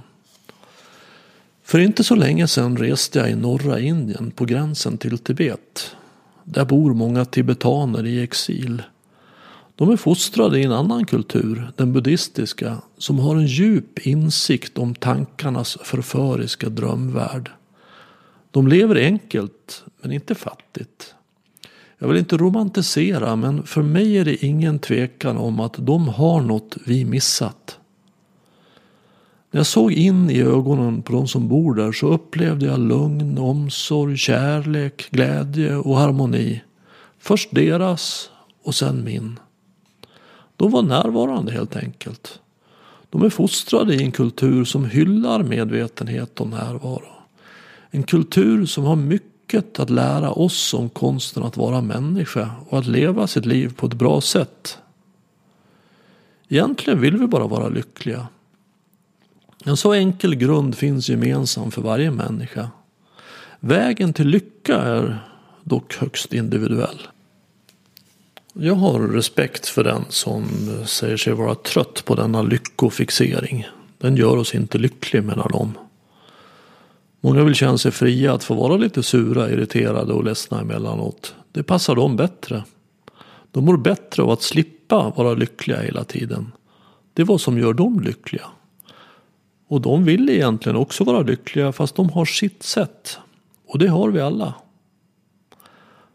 För 1.64 1.80
inte 1.80 2.04
så 2.04 2.16
länge 2.16 2.48
sedan 2.48 2.78
reste 2.78 3.20
jag 3.20 3.32
i 3.32 3.36
norra 3.36 3.80
Indien 3.80 4.32
på 4.32 4.46
gränsen 4.46 4.98
till 4.98 5.18
Tibet. 5.18 5.96
Där 6.44 6.66
bor 6.66 6.94
många 6.94 7.26
tibetaner 7.26 8.06
i 8.06 8.24
exil. 8.24 8.84
De 9.76 9.90
är 9.90 9.98
fostrade 9.98 10.60
i 10.60 10.64
en 10.64 10.72
annan 10.72 11.06
kultur, 11.06 11.72
den 11.76 11.94
buddhistiska, 11.94 12.78
som 12.98 13.20
har 13.20 13.36
en 13.36 13.46
djup 13.46 14.08
insikt 14.08 14.78
om 14.78 14.96
tankarnas 14.96 15.78
förföriska 15.84 16.70
drömvärld. 16.70 17.52
De 18.52 18.68
lever 18.68 18.96
enkelt, 18.96 19.84
men 20.02 20.12
inte 20.12 20.36
fattigt. 20.36 21.16
Jag 22.02 22.08
vill 22.08 22.18
inte 22.18 22.38
romantisera, 22.38 23.36
men 23.36 23.64
för 23.64 23.82
mig 23.82 24.18
är 24.18 24.26
det 24.26 24.46
ingen 24.46 24.80
tvekan 24.80 25.38
om 25.38 25.60
att 25.60 25.76
de 25.78 26.08
har 26.08 26.42
något 26.42 26.78
vi 26.86 27.06
missat. 27.06 27.80
När 29.52 29.60
jag 29.60 29.66
såg 29.66 29.92
in 29.92 30.30
i 30.30 30.42
ögonen 30.42 31.02
på 31.02 31.14
de 31.14 31.28
som 31.28 31.48
bor 31.48 31.76
där 31.76 31.92
så 31.92 32.08
upplevde 32.08 32.66
jag 32.66 32.80
lugn, 32.80 33.38
omsorg, 33.38 34.18
kärlek, 34.18 35.08
glädje 35.12 35.76
och 35.76 35.98
harmoni. 35.98 36.62
Först 37.20 37.50
deras 37.52 38.30
och 38.64 38.76
sen 38.76 39.04
min. 39.04 39.40
De 40.56 40.72
var 40.72 40.82
närvarande 40.82 41.52
helt 41.52 41.76
enkelt. 41.76 42.40
De 43.10 43.24
är 43.24 43.30
fostrade 43.30 43.96
i 43.96 44.04
en 44.04 44.12
kultur 44.12 44.64
som 44.64 44.86
hyllar 44.86 45.44
medvetenhet 45.44 46.42
och 46.42 46.48
närvaro. 46.48 47.14
En 47.90 48.04
kultur 48.04 48.66
som 48.66 48.84
har 48.84 48.96
mycket 48.96 49.31
att 49.54 49.90
lära 49.90 50.32
oss 50.32 50.74
om 50.74 50.90
konsten 50.90 51.44
att 51.44 51.58
vara 51.58 51.82
människa 51.82 52.52
och 52.70 52.80
att 52.80 52.88
leva 52.88 53.28
sitt 53.28 53.46
liv 53.46 53.74
på 53.76 53.86
ett 53.86 53.94
bra 53.94 54.22
sätt. 54.22 54.78
Egentligen 56.50 57.02
vill 57.02 57.18
vi 57.18 57.28
bara 57.28 57.48
vara 57.48 57.70
lyckliga. 57.70 58.28
En 59.66 59.78
så 59.78 59.94
enkel 59.94 60.36
grund 60.36 60.76
finns 60.76 61.10
gemensam 61.10 61.72
för 61.72 61.82
varje 61.82 62.12
människa. 62.12 62.70
Vägen 63.60 64.14
till 64.14 64.28
lycka 64.28 64.76
är 64.76 65.20
dock 65.64 65.96
högst 65.96 66.34
individuell. 66.34 67.08
Jag 68.54 68.76
har 68.76 69.00
respekt 69.00 69.68
för 69.68 69.84
den 69.84 70.06
som 70.10 70.48
säger 70.86 71.18
sig 71.18 71.34
vara 71.34 71.56
trött 71.56 72.06
på 72.06 72.16
denna 72.16 72.42
lyckofixering. 72.42 73.68
Den 73.98 74.16
gör 74.16 74.38
oss 74.38 74.56
inte 74.56 74.78
lycklig 74.78 75.24
menar 75.24 75.50
de. 75.50 75.74
Många 77.22 77.44
vill 77.44 77.56
känna 77.56 77.78
sig 77.78 77.92
fria 77.92 78.34
att 78.34 78.44
få 78.44 78.54
vara 78.54 78.78
lite 78.78 79.04
sura, 79.04 79.50
irriterade 79.50 80.14
och 80.14 80.24
ledsna 80.24 80.62
emellanåt. 80.62 81.36
Det 81.52 81.64
passar 81.64 81.96
dem 81.96 82.16
bättre. 82.16 82.64
De 83.52 83.66
mår 83.66 83.78
bättre 83.78 84.24
av 84.24 84.30
att 84.30 84.42
slippa 84.42 85.14
vara 85.16 85.34
lyckliga 85.34 85.82
hela 85.82 86.04
tiden. 86.04 86.52
Det 87.14 87.22
är 87.22 87.26
vad 87.26 87.42
som 87.42 87.58
gör 87.58 87.74
dem 87.74 88.00
lyckliga. 88.00 88.46
Och 89.68 89.82
de 89.82 90.06
vill 90.06 90.30
egentligen 90.30 90.76
också 90.76 91.04
vara 91.04 91.22
lyckliga 91.22 91.72
fast 91.72 91.96
de 91.96 92.10
har 92.10 92.26
sitt 92.26 92.64
sätt. 92.64 93.18
Och 93.68 93.80
det 93.80 93.88
har 93.88 94.10
vi 94.10 94.22
alla. 94.22 94.54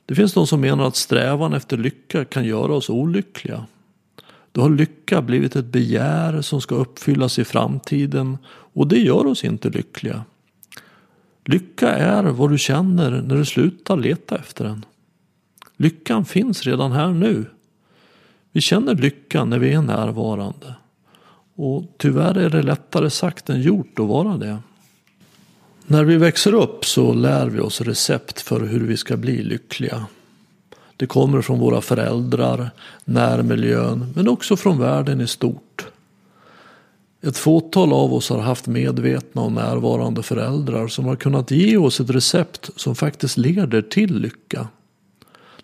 Det 0.06 0.14
finns 0.14 0.32
de 0.32 0.46
som 0.46 0.60
menar 0.60 0.86
att 0.86 0.96
strävan 0.96 1.54
efter 1.54 1.76
lycka 1.76 2.24
kan 2.24 2.44
göra 2.44 2.74
oss 2.74 2.90
olyckliga. 2.90 3.66
Då 4.52 4.60
har 4.60 4.70
lycka 4.70 5.22
blivit 5.22 5.56
ett 5.56 5.64
begär 5.64 6.42
som 6.42 6.60
ska 6.60 6.74
uppfyllas 6.74 7.38
i 7.38 7.44
framtiden 7.44 8.38
och 8.48 8.86
det 8.86 8.98
gör 8.98 9.26
oss 9.26 9.44
inte 9.44 9.70
lyckliga. 9.70 10.24
Lycka 11.48 11.88
är 11.90 12.22
vad 12.22 12.50
du 12.50 12.58
känner 12.58 13.10
när 13.10 13.36
du 13.36 13.44
slutar 13.44 13.96
leta 13.96 14.36
efter 14.36 14.64
den. 14.64 14.84
Lyckan 15.76 16.24
finns 16.24 16.62
redan 16.62 16.92
här 16.92 17.10
nu. 17.10 17.44
Vi 18.52 18.60
känner 18.60 18.94
lycka 18.94 19.44
när 19.44 19.58
vi 19.58 19.72
är 19.72 19.82
närvarande. 19.82 20.74
Och 21.54 21.84
tyvärr 21.98 22.38
är 22.38 22.50
det 22.50 22.62
lättare 22.62 23.10
sagt 23.10 23.50
än 23.50 23.62
gjort 23.62 23.98
att 23.98 24.06
vara 24.06 24.36
det. 24.36 24.58
När 25.86 26.04
vi 26.04 26.16
växer 26.16 26.54
upp 26.54 26.84
så 26.84 27.12
lär 27.12 27.46
vi 27.46 27.60
oss 27.60 27.80
recept 27.80 28.40
för 28.40 28.60
hur 28.60 28.80
vi 28.80 28.96
ska 28.96 29.16
bli 29.16 29.42
lyckliga. 29.42 30.06
Det 30.96 31.06
kommer 31.06 31.42
från 31.42 31.58
våra 31.58 31.80
föräldrar, 31.80 32.70
närmiljön, 33.04 34.12
men 34.16 34.28
också 34.28 34.56
från 34.56 34.78
världen 34.78 35.20
i 35.20 35.26
stort. 35.26 35.86
Ett 37.22 37.36
fåtal 37.36 37.92
av 37.92 38.14
oss 38.14 38.30
har 38.30 38.38
haft 38.38 38.66
medvetna 38.66 39.42
och 39.42 39.52
närvarande 39.52 40.22
föräldrar 40.22 40.88
som 40.88 41.04
har 41.04 41.16
kunnat 41.16 41.50
ge 41.50 41.76
oss 41.76 42.00
ett 42.00 42.10
recept 42.10 42.70
som 42.76 42.94
faktiskt 42.94 43.36
leder 43.36 43.82
till 43.82 44.18
lycka. 44.20 44.68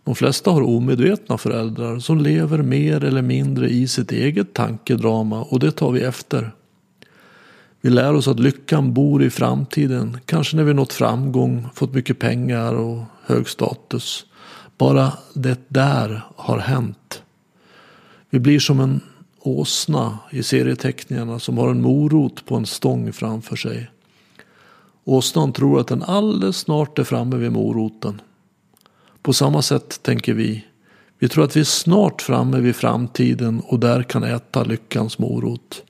De 0.05 0.15
flesta 0.15 0.51
har 0.51 0.63
omedvetna 0.63 1.39
föräldrar 1.39 1.99
som 1.99 2.19
lever 2.19 2.63
mer 2.63 3.05
eller 3.05 3.23
mindre 3.23 3.69
i 3.69 3.89
sitt 3.89 4.13
eget 4.13 4.55
tankedrama 4.55 5.43
och 5.43 5.61
det 5.61 5.71
tar 5.71 5.91
vi 5.91 6.01
efter. 6.01 6.53
Vi 7.81 7.91
lär 7.91 8.15
oss 8.15 8.29
att 8.29 8.41
lyckan 8.41 8.95
bor 8.95 9.23
i 9.23 9.31
framtiden, 9.31 10.19
kanske 10.27 10.57
när 10.57 10.65
vi 10.65 10.75
nått 10.75 10.93
framgång, 10.93 11.69
fått 11.75 11.95
mycket 11.95 12.19
pengar 12.19 12.75
och 12.75 13.03
hög 13.25 13.49
status. 13.49 14.27
Bara 14.79 15.13
det 15.35 15.61
där 15.69 16.23
har 16.37 16.59
hänt. 16.59 17.23
Vi 18.31 18.39
blir 18.39 18.61
som 18.61 18.81
en 18.81 19.01
åsna 19.43 20.19
i 20.31 20.43
serieteckningarna 20.43 21.39
som 21.39 21.59
har 21.59 21.71
en 21.71 21.83
morot 21.83 22.47
på 22.47 22.57
en 22.57 22.67
stång 22.67 23.13
framför 23.13 23.57
sig. 23.57 23.91
Åsnan 25.05 25.53
tror 25.53 25.81
att 25.81 25.89
den 25.89 26.03
alldeles 26.03 26.57
snart 26.57 26.99
är 26.99 27.05
framme 27.05 27.37
vid 27.37 27.53
moroten. 27.53 28.21
På 29.23 29.33
samma 29.33 29.63
sätt 29.63 30.03
tänker 30.03 30.35
vi. 30.35 30.65
Vi 31.19 31.29
tror 31.29 31.45
att 31.45 31.57
vi 31.57 31.61
är 31.61 31.65
snart 31.65 32.23
framme 32.23 32.61
vid 32.61 32.77
framtiden 32.77 33.63
och 33.67 33.79
där 33.79 34.03
kan 34.03 34.25
äta 34.25 34.65
lyckans 34.65 35.19
morot. 35.19 35.83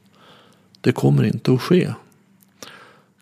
Det 0.81 0.93
kommer 0.93 1.25
inte 1.25 1.53
att 1.53 1.63
ske. 1.63 1.93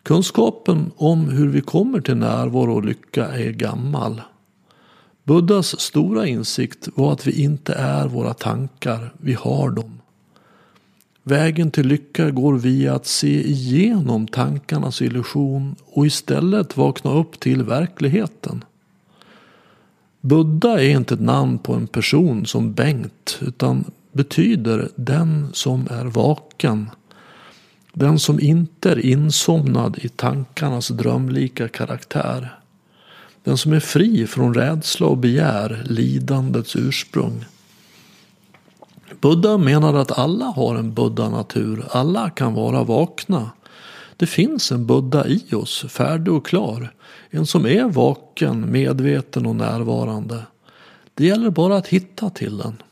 Kunskapen 0.03 0.91
om 0.97 1.29
hur 1.29 1.49
vi 1.49 1.61
kommer 1.61 2.01
till 2.01 2.17
närvaro 2.17 2.75
och 2.75 2.85
lycka 2.85 3.27
är 3.27 3.51
gammal. 3.51 4.23
Buddhas 5.25 5.81
stora 5.81 6.27
insikt 6.27 6.89
var 6.95 7.13
att 7.13 7.27
vi 7.27 7.43
inte 7.43 7.75
är 7.75 8.09
våra 8.09 8.35
tankar, 8.35 9.15
vi 9.19 9.35
har 9.35 9.71
dem. 9.71 10.00
Vägen 11.23 11.71
till 11.71 11.87
lycka 11.87 12.31
går 12.31 12.55
via 12.55 12.95
att 12.95 13.07
se 13.07 13.49
igenom 13.49 14.27
tankarnas 14.27 15.03
illusion 15.03 15.77
och 15.87 16.07
istället 16.07 16.77
vakna 16.77 17.13
upp 17.13 17.41
till 17.41 17.63
verkligheten. 17.63 18.65
Buddha 20.21 20.81
är 20.81 20.89
inte 20.89 21.15
ett 21.15 21.21
namn 21.21 21.59
på 21.59 21.75
en 21.75 21.87
person 21.87 22.47
som 22.47 22.73
Bengt 22.73 23.39
utan 23.41 23.85
betyder 24.13 24.89
den 24.97 25.49
som 25.53 25.89
är 25.91 26.05
vaken. 26.05 26.91
Den 27.93 28.19
som 28.19 28.41
inte 28.41 28.91
är 28.91 29.07
insomnad 29.07 29.99
i 29.99 30.09
tankarnas 30.09 30.89
drömlika 30.89 31.69
karaktär. 31.69 32.59
Den 33.45 33.59
som 33.59 33.73
är 33.73 33.81
fri 33.81 34.27
från 34.27 34.55
rädsla 34.55 35.07
och 35.07 35.19
begär, 35.19 35.83
lidandets 35.85 36.77
ursprung. 36.77 37.45
Buddha 39.21 39.59
menar 39.59 39.95
att 39.95 40.19
alla 40.19 40.45
har 40.45 40.75
en 40.75 40.95
buddha-natur, 40.95 41.85
alla 41.91 42.31
kan 42.31 42.55
vara 42.55 42.85
vakna. 42.85 43.51
Det 44.17 44.27
finns 44.27 44.73
en 44.73 44.87
buddha 44.87 45.27
i 45.27 45.55
oss, 45.55 45.85
färdig 45.89 46.35
och 46.35 46.47
klar. 46.47 46.95
En 47.31 47.47
som 47.47 47.67
är 47.67 47.85
vaken, 47.85 48.73
medveten 48.73 49.47
och 49.47 49.57
närvarande. 49.57 50.43
Det 51.15 51.27
gäller 51.27 51.51
bara 51.51 51.77
att 51.77 51.87
hitta 51.87 52.31
till 52.31 52.59
den. 52.59 52.83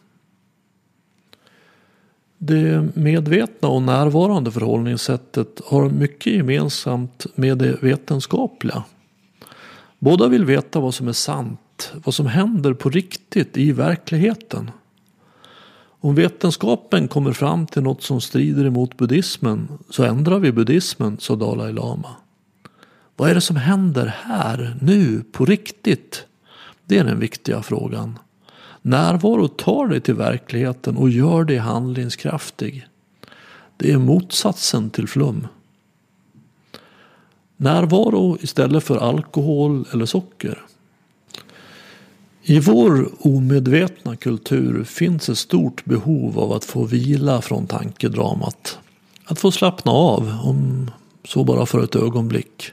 Det 2.39 2.89
medvetna 2.95 3.69
och 3.69 3.83
närvarande 3.83 4.51
förhållningssättet 4.51 5.61
har 5.67 5.91
mycket 5.91 6.33
gemensamt 6.33 7.27
med 7.35 7.59
det 7.59 7.83
vetenskapliga. 7.83 8.85
Båda 9.99 10.29
vill 10.29 10.45
veta 10.45 10.81
vad 10.81 10.95
som 10.95 11.09
är 11.09 11.13
sant, 11.13 11.93
vad 12.05 12.15
som 12.15 12.27
händer 12.27 12.75
på 12.75 12.91
riktigt 12.91 13.57
i 13.57 13.73
verkligheten. 13.73 14.71
Om 16.01 16.15
vetenskapen 16.15 17.09
kommer 17.09 17.33
fram 17.33 17.67
till 17.67 17.83
något 17.83 18.03
som 18.03 18.21
strider 18.21 18.65
emot 18.65 18.97
buddhismen 18.97 19.69
så 19.91 20.05
ändrar 20.05 20.39
vi 20.39 20.53
buddhismen, 20.53 21.17
sa 21.21 21.37
Dalai 21.37 21.73
Lama. 21.73 22.17
Vad 23.17 23.31
är 23.31 23.35
det 23.35 23.41
som 23.41 23.57
händer 23.57 24.07
här, 24.07 24.77
nu, 24.81 25.23
på 25.33 25.45
riktigt? 25.45 26.27
Det 26.85 26.99
är 26.99 27.05
den 27.05 27.21
viktiga 27.21 27.63
frågan. 27.63 28.19
Närvaro 28.83 29.49
tar 29.49 29.87
dig 29.87 30.01
till 30.01 30.15
verkligheten 30.15 30.97
och 30.97 31.11
gör 31.11 31.45
dig 31.45 31.57
handlingskraftig. 31.57 32.87
Det 33.77 33.93
är 33.93 33.99
motsatsen 33.99 34.91
till 34.91 35.09
flum. 35.09 35.47
Närvaro 37.57 38.39
istället 38.41 38.85
för 38.85 38.97
alkohol 38.97 39.85
eller 39.93 40.07
socker. 40.07 40.63
I 42.51 42.61
vår 42.61 43.09
omedvetna 43.19 44.17
kultur 44.17 44.85
finns 44.85 45.29
ett 45.29 45.39
stort 45.39 45.85
behov 45.85 46.39
av 46.39 46.53
att 46.53 46.65
få 46.65 46.85
vila 46.85 47.43
från 47.43 47.67
tankedramat. 47.67 48.79
Att 49.25 49.39
få 49.39 49.51
slappna 49.51 49.93
av, 49.93 50.39
om 50.45 50.91
så 51.25 51.45
bara 51.45 51.67
för 51.67 51.85
ett 51.85 51.97
ögonblick. 51.97 52.73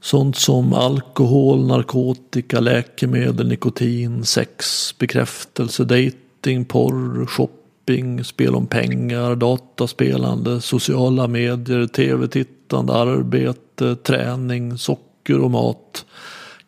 Sånt 0.00 0.36
som 0.36 0.72
alkohol, 0.72 1.66
narkotika, 1.66 2.60
läkemedel, 2.60 3.48
nikotin, 3.48 4.24
sex, 4.24 4.94
bekräftelse, 4.98 5.84
dating, 5.84 6.64
porr, 6.64 7.26
shopping, 7.26 8.24
spel 8.24 8.54
om 8.54 8.66
pengar, 8.66 9.36
dataspelande, 9.36 10.60
sociala 10.60 11.28
medier, 11.28 11.86
tv-tittande, 11.86 12.92
arbete, 12.92 13.96
träning, 13.96 14.78
socker 14.78 15.38
och 15.38 15.50
mat 15.50 16.04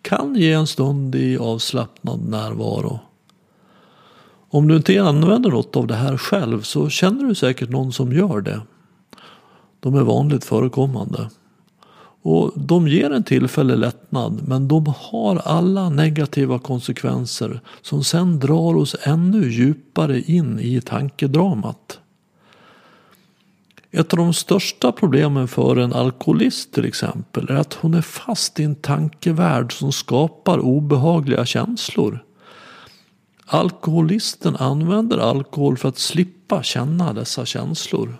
kan 0.03 0.35
ge 0.35 0.53
en 0.53 0.67
stund 0.67 1.15
i 1.15 1.38
avslappnad 1.38 2.29
närvaro. 2.29 3.01
Om 4.51 4.69
du 4.69 4.77
inte 4.77 5.03
använder 5.03 5.51
något 5.51 5.77
av 5.77 5.87
det 5.87 5.95
här 5.95 6.17
själv 6.17 6.62
så 6.62 6.88
känner 6.88 7.25
du 7.25 7.35
säkert 7.35 7.71
någon 7.71 7.93
som 7.93 8.12
gör 8.12 8.41
det. 8.41 8.61
De 9.81 9.95
är 9.95 10.03
vanligt 10.03 10.45
förekommande. 10.45 11.31
Och 12.23 12.53
de 12.57 12.88
ger 12.88 13.11
en 13.11 13.23
tillfällig 13.23 13.79
lättnad 13.79 14.41
men 14.49 14.69
de 14.69 14.95
har 14.99 15.37
alla 15.37 15.88
negativa 15.88 16.59
konsekvenser 16.59 17.61
som 17.83 18.05
sen 18.05 18.38
drar 18.38 18.77
oss 18.77 18.97
ännu 19.03 19.51
djupare 19.51 20.21
in 20.21 20.59
i 20.61 20.81
tankedramat. 20.81 21.99
Ett 23.94 24.12
av 24.12 24.16
de 24.16 24.35
största 24.35 24.92
problemen 24.92 25.48
för 25.48 25.76
en 25.76 25.92
alkoholist 25.92 26.72
till 26.72 26.85
exempel 26.85 27.50
är 27.50 27.55
att 27.55 27.74
hon 27.74 27.94
är 27.94 28.02
fast 28.02 28.61
i 28.61 28.64
en 28.64 28.74
tankevärld 28.74 29.72
som 29.78 29.92
skapar 29.92 30.59
obehagliga 30.59 31.46
känslor. 31.46 32.24
Alkoholisten 33.46 34.57
använder 34.57 35.18
alkohol 35.18 35.76
för 35.76 35.88
att 35.88 35.98
slippa 35.98 36.62
känna 36.62 37.12
dessa 37.12 37.46
känslor. 37.46 38.16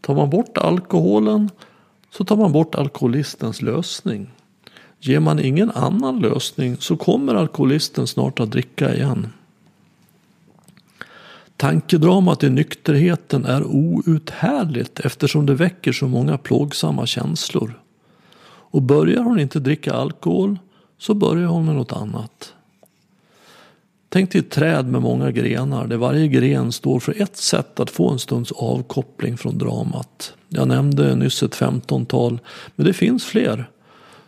Tar 0.00 0.14
man 0.14 0.30
bort 0.30 0.58
alkoholen 0.58 1.50
så 2.10 2.24
tar 2.24 2.36
man 2.36 2.52
bort 2.52 2.74
alkoholistens 2.74 3.62
lösning. 3.62 4.30
Ger 5.00 5.20
man 5.20 5.40
ingen 5.40 5.70
annan 5.70 6.20
lösning 6.20 6.76
så 6.76 6.96
kommer 6.96 7.34
alkoholisten 7.34 8.06
snart 8.06 8.40
att 8.40 8.50
dricka 8.50 8.94
igen. 8.94 9.28
Tankedramat 11.60 12.44
i 12.44 12.50
nykterheten 12.50 13.44
är 13.44 13.64
outhärdligt 13.64 15.00
eftersom 15.00 15.46
det 15.46 15.54
väcker 15.54 15.92
så 15.92 16.08
många 16.08 16.38
plågsamma 16.38 17.06
känslor. 17.06 17.80
Och 18.44 18.82
börjar 18.82 19.22
hon 19.22 19.40
inte 19.40 19.60
dricka 19.60 19.92
alkohol 19.92 20.58
så 20.98 21.14
börjar 21.14 21.46
hon 21.46 21.66
med 21.66 21.74
något 21.74 21.92
annat. 21.92 22.54
Tänk 24.08 24.32
dig 24.32 24.38
ett 24.38 24.50
träd 24.50 24.86
med 24.86 25.02
många 25.02 25.30
grenar 25.30 25.86
där 25.86 25.96
varje 25.96 26.28
gren 26.28 26.72
står 26.72 27.00
för 27.00 27.22
ett 27.22 27.36
sätt 27.36 27.80
att 27.80 27.90
få 27.90 28.10
en 28.10 28.18
stunds 28.18 28.52
avkoppling 28.52 29.36
från 29.36 29.58
dramat. 29.58 30.34
Jag 30.48 30.68
nämnde 30.68 31.14
nyss 31.14 31.42
ett 31.42 31.54
femtontal, 31.54 32.38
men 32.76 32.86
det 32.86 32.92
finns 32.92 33.24
fler. 33.24 33.70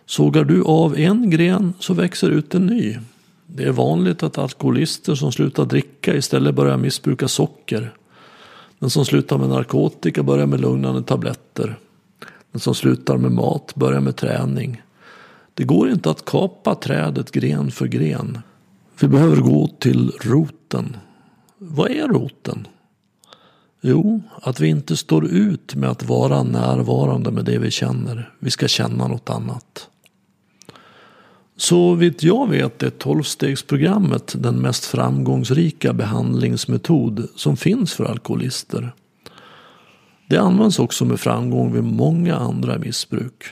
Sågar 0.07 0.45
du 0.45 0.63
av 0.63 0.99
en 0.99 1.31
gren 1.31 1.75
så 1.79 1.95
växer 1.95 2.31
ut 2.31 2.55
en 2.55 2.67
ny. 2.67 2.99
Det 3.55 3.65
är 3.65 3.73
vanligt 3.73 4.23
att 4.23 4.39
alkoholister 4.39 5.15
som 5.15 5.33
slutar 5.33 5.65
dricka 5.65 6.15
istället 6.15 6.55
börjar 6.55 6.77
missbruka 6.77 7.29
socker. 7.29 7.95
Den 8.79 8.91
som 8.91 9.05
slutar 9.05 9.39
med 9.39 9.49
narkotika 9.49 10.23
börjar 10.23 10.47
med 10.47 10.61
lugnande 10.61 11.03
tabletter. 11.03 11.79
Den 12.53 12.61
som 12.61 12.75
slutar 12.75 13.17
med 13.17 13.33
mat 13.33 13.75
börjar 13.75 14.01
med 14.01 14.17
träning. 14.17 14.83
Det 15.55 15.65
går 15.65 15.91
inte 15.91 16.11
att 16.11 16.25
kapa 16.25 16.75
trädet 16.75 17.31
gren 17.31 17.71
för 17.71 17.87
gren. 17.87 18.39
Vi 19.01 19.09
behöver 19.09 19.37
gå 19.37 19.69
till 19.79 20.13
roten. 20.23 20.97
Vad 21.59 21.91
är 21.91 22.09
roten? 22.09 22.67
Jo, 23.81 24.23
att 24.43 24.61
vi 24.61 24.69
inte 24.69 24.97
står 24.97 25.27
ut 25.27 25.75
med 25.75 25.91
att 25.91 26.03
vara 26.03 26.43
närvarande 26.43 27.31
med 27.31 27.45
det 27.45 27.59
vi 27.59 27.71
känner. 27.71 28.33
Vi 28.39 28.51
ska 28.51 28.69
känna 28.69 29.09
något 29.09 29.31
annat. 29.31 29.89
Så 31.57 31.95
vitt 31.95 32.23
jag 32.23 32.49
vet 32.49 32.83
är 32.83 32.91
tolvstegsprogrammet 32.91 34.35
den 34.39 34.61
mest 34.61 34.85
framgångsrika 34.85 35.93
behandlingsmetod 35.93 37.29
som 37.37 37.57
finns 37.57 37.95
för 37.95 38.05
alkoholister. 38.05 38.93
Det 40.29 40.37
används 40.37 40.79
också 40.79 41.05
med 41.05 41.21
framgång 41.21 41.73
vid 41.73 41.85
många 41.85 42.37
andra 42.37 42.79
missbruk. 42.79 43.45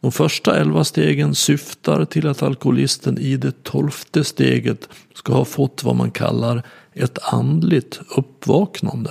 De 0.00 0.12
första 0.12 0.60
elva 0.60 0.84
stegen 0.84 1.34
syftar 1.34 2.04
till 2.04 2.26
att 2.26 2.42
alkoholisten 2.42 3.18
i 3.18 3.36
det 3.36 3.62
tolfte 3.62 4.24
steget 4.24 4.88
ska 5.14 5.32
ha 5.32 5.44
fått 5.44 5.84
vad 5.84 5.96
man 5.96 6.10
kallar 6.10 6.62
ett 6.92 7.18
andligt 7.22 8.00
uppvaknande. 8.16 9.10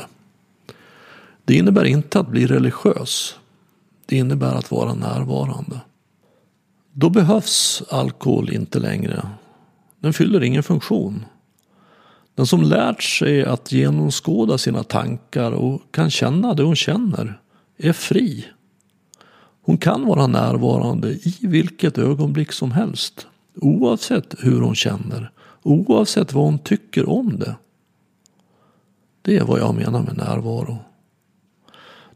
Det 1.45 1.55
innebär 1.55 1.83
inte 1.83 2.19
att 2.19 2.27
bli 2.27 2.47
religiös. 2.47 3.35
Det 4.05 4.15
innebär 4.15 4.55
att 4.55 4.71
vara 4.71 4.93
närvarande. 4.93 5.79
Då 6.93 7.09
behövs 7.09 7.83
alkohol 7.89 8.49
inte 8.49 8.79
längre. 8.79 9.29
Den 9.99 10.13
fyller 10.13 10.43
ingen 10.43 10.63
funktion. 10.63 11.25
Den 12.35 12.47
som 12.47 12.61
lärt 12.61 13.03
sig 13.03 13.45
att 13.45 13.71
genomskåda 13.71 14.57
sina 14.57 14.83
tankar 14.83 15.51
och 15.51 15.81
kan 15.91 16.09
känna 16.09 16.53
det 16.53 16.63
hon 16.63 16.75
känner 16.75 17.39
är 17.77 17.93
fri. 17.93 18.45
Hon 19.61 19.77
kan 19.77 20.05
vara 20.05 20.27
närvarande 20.27 21.09
i 21.11 21.37
vilket 21.41 21.97
ögonblick 21.97 22.51
som 22.51 22.71
helst. 22.71 23.27
Oavsett 23.55 24.35
hur 24.39 24.61
hon 24.61 24.75
känner. 24.75 25.31
Oavsett 25.63 26.33
vad 26.33 26.45
hon 26.45 26.59
tycker 26.59 27.09
om 27.09 27.39
det. 27.39 27.55
Det 29.21 29.37
är 29.37 29.43
vad 29.43 29.59
jag 29.59 29.75
menar 29.75 30.01
med 30.01 30.17
närvaro. 30.17 30.77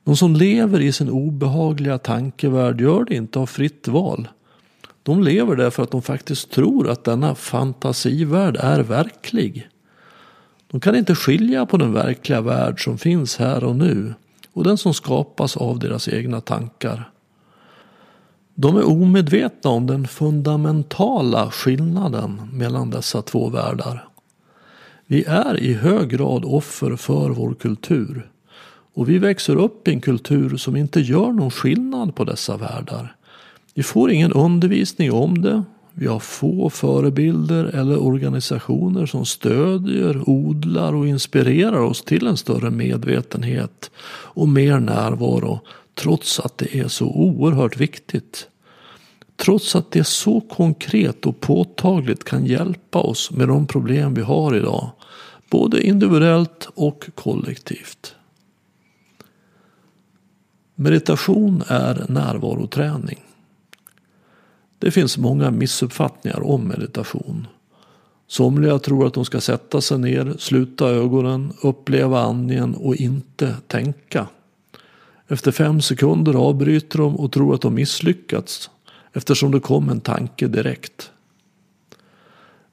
De 0.04 0.18
som 0.18 0.36
lever 0.36 0.80
i 0.80 0.92
sin 0.92 1.10
obehagliga 1.10 1.98
tankevärld 1.98 2.82
gör 2.82 3.04
det 3.04 3.16
inte 3.16 3.40
av 3.40 3.46
fritt 3.46 3.88
val. 3.88 4.28
De 5.08 5.24
lever 5.24 5.56
därför 5.56 5.84
att 5.84 5.92
de 5.92 6.02
faktiskt 6.02 6.52
tror 6.52 6.90
att 6.90 7.04
denna 7.04 7.36
fantasivärld 7.36 8.58
är 8.60 8.80
verklig. 8.80 9.70
De 10.72 10.80
kan 10.80 10.96
inte 10.96 11.16
skilja 11.16 11.66
på 11.66 11.78
den 11.78 11.94
verkliga 11.94 12.42
värld 12.42 12.84
som 12.84 12.98
finns 12.98 13.38
här 13.38 13.64
och 13.64 13.76
nu 13.76 14.14
och 14.54 14.64
den 14.64 14.78
som 14.78 14.94
skapas 14.94 15.58
av 15.58 15.80
deras 15.80 16.08
egna 16.08 16.42
tankar. 16.42 17.12
De 18.56 18.78
är 18.78 18.88
omedvetna 18.88 19.72
om 19.72 19.88
den 19.88 20.08
fundamentala 20.08 21.52
skillnaden 21.52 22.50
mellan 22.54 22.90
dessa 22.90 23.22
två 23.22 23.50
världar. 23.50 24.08
Vi 25.06 25.24
är 25.24 25.60
i 25.60 25.74
hög 25.74 26.10
grad 26.10 26.46
offer 26.46 26.96
för 26.96 27.30
vår 27.30 27.54
kultur. 27.54 28.30
Och 28.94 29.10
vi 29.10 29.18
växer 29.18 29.56
upp 29.56 29.88
i 29.88 29.92
en 29.92 30.02
kultur 30.02 30.58
som 30.58 30.76
inte 30.76 31.00
gör 31.00 31.32
någon 31.32 31.52
skillnad 31.52 32.16
på 32.16 32.24
dessa 32.24 32.58
världar. 32.58 33.17
Vi 33.78 33.84
får 33.84 34.12
ingen 34.12 34.34
undervisning 34.34 35.12
om 35.12 35.42
det. 35.42 35.64
Vi 35.94 36.08
har 36.08 36.20
få 36.20 36.70
förebilder 36.70 37.64
eller 37.64 38.04
organisationer 38.04 39.06
som 39.06 39.26
stödjer, 39.26 40.30
odlar 40.30 40.94
och 40.94 41.08
inspirerar 41.08 41.80
oss 41.80 42.02
till 42.02 42.28
en 42.28 42.38
större 42.38 42.72
medvetenhet 42.72 43.92
och 44.08 44.50
mer 44.50 44.80
närvaro 44.80 45.60
trots 45.94 46.40
att 46.40 46.58
det 46.58 46.80
är 46.80 46.88
så 46.88 47.06
oerhört 47.06 47.78
viktigt. 47.78 48.48
Trots 49.36 49.76
att 49.76 49.92
det 49.92 50.04
så 50.04 50.42
konkret 50.42 51.26
och 51.26 51.40
påtagligt 51.40 52.24
kan 52.24 52.46
hjälpa 52.46 53.00
oss 53.00 53.32
med 53.32 53.48
de 53.48 53.68
problem 53.68 54.14
vi 54.14 54.22
har 54.22 54.56
idag. 54.56 54.90
Både 55.50 55.82
individuellt 55.82 56.70
och 56.76 57.10
kollektivt. 57.16 58.16
Meditation 60.76 61.64
är 61.68 62.06
närvaroträning. 62.10 63.18
Det 64.80 64.92
finns 64.92 65.18
många 65.18 65.52
missuppfattningar 65.52 66.44
om 66.44 66.68
meditation. 66.68 67.48
Somliga 68.28 68.80
tror 68.80 69.08
att 69.08 69.14
de 69.14 69.26
ska 69.26 69.42
sätta 69.42 69.82
sig 69.82 70.00
ner, 70.00 70.36
sluta 70.40 70.88
ögonen, 70.88 71.54
uppleva 71.62 72.20
andningen 72.20 72.76
och 72.76 72.96
inte 72.96 73.56
tänka. 73.68 74.28
Efter 75.28 75.52
fem 75.52 75.82
sekunder 75.82 76.34
avbryter 76.34 76.98
de 76.98 77.16
och 77.16 77.32
tror 77.32 77.56
att 77.56 77.62
de 77.62 77.74
misslyckats 77.74 78.70
eftersom 79.14 79.52
det 79.52 79.60
kom 79.60 79.90
en 79.90 80.00
tanke 80.00 80.48
direkt. 80.48 81.12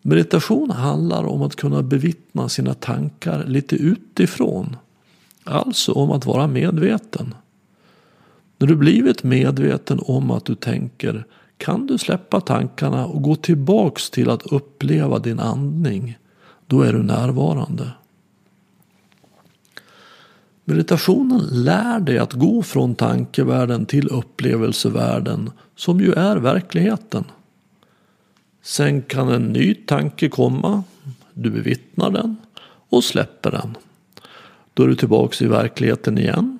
Meditation 0.03 0.71
handlar 0.71 1.25
om 1.25 1.43
att 1.43 1.57
kunna 1.57 1.83
bevittna 1.83 2.49
sina 2.49 2.75
tankar 2.75 3.45
lite 3.45 3.77
utifrån. 3.77 4.77
Alltså 5.45 5.93
om 5.93 6.11
att 6.11 6.27
vara 6.27 6.47
medveten. 6.47 7.35
När 8.59 8.67
du 8.67 8.77
blivit 8.77 9.23
medveten 9.23 10.01
om 10.03 10.31
att 10.31 10.45
du 10.45 10.55
tänker 10.55 11.25
kan 11.65 11.87
du 11.87 11.99
släppa 11.99 12.41
tankarna 12.41 13.07
och 13.07 13.23
gå 13.23 13.37
tillbaks 13.37 14.11
till 14.11 14.31
att 14.31 14.47
uppleva 14.47 15.19
din 15.19 15.41
andning. 15.41 16.19
Då 16.67 16.83
är 16.83 16.93
du 16.93 17.03
närvarande. 17.03 17.91
Meditationen 20.65 21.41
lär 21.51 22.01
dig 22.01 22.19
att 22.19 22.33
gå 22.33 22.63
från 22.63 22.95
tankevärlden 22.95 23.87
till 23.87 24.09
upplevelsevärlden 24.09 25.51
som 25.77 26.01
ju 26.01 26.13
är 26.13 26.37
verkligheten. 26.37 27.25
Sen 28.63 29.03
kan 29.03 29.29
en 29.29 29.53
ny 29.53 29.75
tanke 29.75 30.29
komma, 30.29 30.83
du 31.35 31.51
bevittnar 31.51 32.11
den 32.11 32.37
och 32.89 33.05
släpper 33.05 33.51
den. 33.51 33.77
Då 34.75 34.83
är 34.83 34.89
du 34.89 34.97
tillbaks 34.97 35.43
i 35.43 35.47
verkligheten 35.47 36.19
igen. 36.19 36.59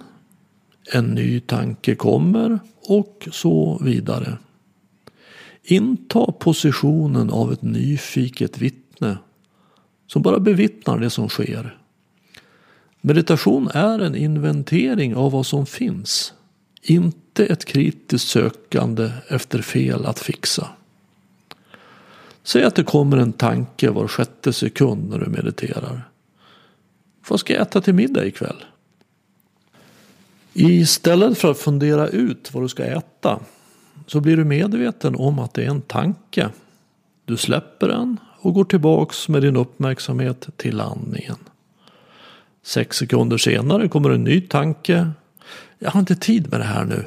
En 0.93 1.05
ny 1.05 1.41
tanke 1.41 1.95
kommer 1.95 2.59
och 2.83 3.29
så 3.33 3.79
vidare. 3.83 4.39
Inta 5.65 6.33
positionen 6.33 7.31
av 7.31 7.53
ett 7.53 7.63
nyfiket 7.63 8.59
vittne 8.59 9.19
som 10.07 10.23
bara 10.23 10.39
bevittnar 10.39 10.99
det 10.99 11.11
som 11.11 11.29
sker. 11.29 11.79
Meditation 13.01 13.69
är 13.75 13.99
en 13.99 14.17
inventering 14.17 15.17
av 15.17 15.33
vad 15.33 15.47
som 15.47 15.67
finns, 15.67 16.35
inte 16.83 17.47
ett 17.47 17.65
kritiskt 17.65 18.29
sökande 18.29 19.11
efter 19.29 19.63
fel 19.63 20.07
att 20.07 20.19
fixa. 20.19 20.69
Säg 22.43 22.65
att 22.65 22.75
det 22.75 22.85
kommer 22.85 23.17
en 23.17 23.33
tanke 23.33 23.91
var 23.91 24.09
sjätte 24.09 24.53
sekund 24.53 25.11
när 25.11 25.19
du 25.19 25.27
mediterar. 25.27 26.09
Vad 27.29 27.41
ska 27.41 27.53
jag 27.53 27.63
äta 27.63 27.81
till 27.81 27.95
middag 27.95 28.27
ikväll? 28.27 28.65
Istället 30.53 31.39
för 31.39 31.51
att 31.51 31.59
fundera 31.59 32.09
ut 32.09 32.51
vad 32.55 32.63
du 32.63 32.69
ska 32.69 32.85
äta 32.85 33.41
så 34.07 34.21
blir 34.21 34.37
du 34.37 34.45
medveten 34.45 35.17
om 35.17 35.39
att 35.39 35.55
det 35.55 35.65
är 35.65 35.71
en 35.71 35.81
tanke. 35.81 36.49
Du 37.25 37.37
släpper 37.37 37.89
den 37.89 38.17
och 38.39 38.55
går 38.55 38.65
tillbaks 38.65 39.29
med 39.29 39.43
din 39.43 39.57
uppmärksamhet 39.57 40.49
till 40.57 40.81
andningen. 40.81 41.37
Sex 42.63 42.97
sekunder 42.97 43.39
senare 43.39 43.89
kommer 43.89 44.11
en 44.11 44.25
ny 44.25 44.41
tanke. 44.41 45.11
Jag 45.79 45.91
har 45.91 46.01
inte 46.01 46.17
tid 46.17 46.51
med 46.51 46.61
det 46.61 46.65
här 46.65 46.85
nu. 46.85 47.05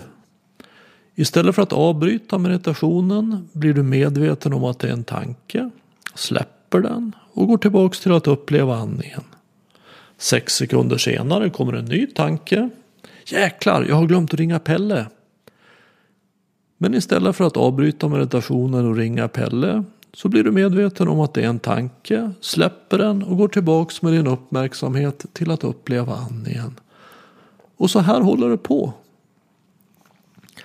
Istället 1.15 1.55
för 1.55 1.61
att 1.61 1.73
avbryta 1.73 2.37
meditationen 2.37 3.49
blir 3.51 3.73
du 3.73 3.83
medveten 3.83 4.53
om 4.53 4.63
att 4.63 4.79
det 4.79 4.87
är 4.87 4.93
en 4.93 5.03
tanke, 5.03 5.69
släpper 6.15 6.79
den 6.81 7.15
och 7.33 7.47
går 7.47 7.57
tillbaks 7.57 7.99
till 7.99 8.11
att 8.11 8.27
uppleva 8.27 8.75
andningen. 8.75 9.23
Sex 10.17 10.55
sekunder 10.55 10.97
senare 10.97 11.49
kommer 11.49 11.73
en 11.73 11.85
ny 11.85 12.07
tanke. 12.07 12.69
Jäklar, 13.25 13.85
jag 13.89 13.95
har 13.95 14.05
glömt 14.05 14.33
att 14.33 14.39
ringa 14.39 14.59
Pelle. 14.59 15.05
Men 16.77 16.93
istället 16.93 17.35
för 17.35 17.43
att 17.43 17.57
avbryta 17.57 18.07
meditationen 18.07 18.87
och 18.87 18.95
ringa 18.95 19.27
Pelle 19.27 19.83
så 20.13 20.29
blir 20.29 20.43
du 20.43 20.51
medveten 20.51 21.07
om 21.07 21.19
att 21.19 21.33
det 21.33 21.43
är 21.43 21.47
en 21.47 21.59
tanke, 21.59 22.31
släpper 22.41 22.97
den 22.97 23.23
och 23.23 23.37
går 23.37 23.47
tillbaks 23.47 24.01
med 24.01 24.13
din 24.13 24.27
uppmärksamhet 24.27 25.25
till 25.33 25.51
att 25.51 25.63
uppleva 25.63 26.15
andningen. 26.15 26.79
Och 27.77 27.89
så 27.89 27.99
här 27.99 28.21
håller 28.21 28.49
det 28.49 28.57
på. 28.57 28.93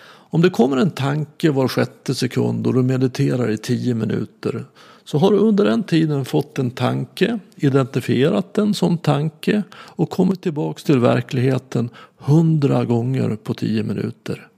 Om 0.05 0.43
det 0.43 0.51
kommer 0.51 0.77
en 0.77 0.91
tanke 0.91 1.51
var 1.51 1.69
sjätte 1.69 2.15
sekund 2.15 2.67
och 2.67 2.75
du 2.75 2.83
mediterar 2.83 3.51
i 3.51 3.59
tio 3.59 3.95
minuter 3.95 4.65
så 5.05 5.19
har 5.19 5.31
du 5.31 5.37
under 5.37 5.65
den 5.65 5.83
tiden 5.83 6.25
fått 6.25 6.59
en 6.59 6.71
tanke, 6.71 7.39
identifierat 7.57 8.55
den 8.55 8.75
som 8.75 8.99
tanke 8.99 9.63
och 9.73 10.11
kommit 10.11 10.43
tillbaks 10.43 10.85
till 10.85 10.99
verkligheten 10.99 11.91
hundra 12.17 12.85
gånger 12.85 13.37
på 13.37 13.55
tio 13.55 13.83
minuter. 13.83 14.49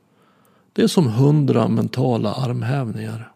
Det 0.75 0.83
är 0.83 0.87
som 0.87 1.07
hundra 1.07 1.69
mentala 1.69 2.35
armhävningar. 2.35 3.33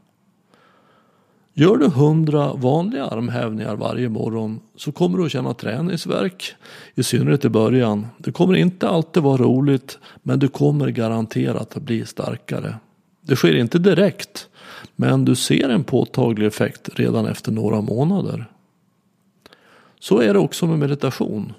Gör 1.55 1.77
du 1.77 1.89
hundra 1.89 2.53
vanliga 2.53 3.07
armhävningar 3.07 3.77
varje 3.77 4.09
morgon 4.09 4.61
så 4.77 4.93
kommer 4.93 5.19
du 5.19 5.25
att 5.25 5.33
känna 5.33 5.55
träningsverk. 5.55 6.55
I 6.95 7.03
synnerhet 7.03 7.45
i 7.45 7.49
början. 7.49 8.07
Det 8.19 8.33
kommer 8.33 8.57
inte 8.57 8.89
alltid 8.89 9.23
vara 9.23 9.43
roligt 9.43 9.99
men 10.23 10.39
du 10.39 10.49
kommer 10.49 10.89
garanterat 10.89 11.77
att 11.77 11.83
bli 11.83 12.07
starkare. 12.07 12.75
Det 13.21 13.37
sker 13.37 13.57
inte 13.57 13.79
direkt 13.79 14.49
men 14.97 15.25
du 15.25 15.35
ser 15.35 15.69
en 15.69 15.85
påtaglig 15.85 16.47
effekt 16.47 16.89
redan 16.95 17.27
efter 17.27 17.53
några 17.53 17.81
månader. 17.81 18.47
Så 20.01 20.21
är 20.21 20.33
det 20.33 20.39
också 20.39 20.67
med 20.67 20.79
meditation. 20.79 21.53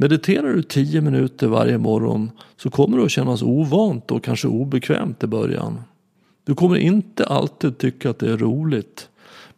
Mediterar 0.00 0.52
du 0.52 0.62
10 0.62 1.00
minuter 1.00 1.46
varje 1.46 1.78
morgon 1.78 2.30
så 2.56 2.70
kommer 2.70 2.98
det 2.98 3.04
att 3.04 3.10
kännas 3.10 3.42
ovant 3.42 4.10
och 4.10 4.24
kanske 4.24 4.48
obekvämt 4.48 5.24
i 5.24 5.26
början. 5.26 5.80
Du 6.44 6.54
kommer 6.54 6.76
inte 6.76 7.26
alltid 7.26 7.78
tycka 7.78 8.10
att 8.10 8.18
det 8.18 8.32
är 8.32 8.36
roligt. 8.36 9.08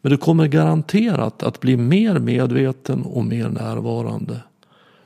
Men 0.01 0.13
du 0.13 0.17
kommer 0.19 0.47
garanterat 0.47 1.43
att 1.43 1.61
bli 1.61 1.77
mer 1.77 2.19
medveten 2.19 3.03
och 3.03 3.25
mer 3.25 3.49
närvarande. 3.49 4.37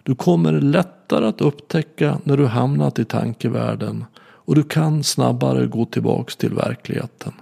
Du 0.03 0.14
kommer 0.14 0.53
lättare 0.53 1.27
att 1.27 1.40
upptäcka 1.40 2.18
när 2.25 2.37
du 2.37 2.47
hamnat 2.47 2.99
i 2.99 3.05
tankevärlden 3.05 4.05
och 4.20 4.55
du 4.55 4.62
kan 4.62 5.05
snabbare 5.05 5.66
gå 5.66 5.85
tillbaks 5.85 6.37
till 6.37 6.55
verkligheten. 6.55 7.33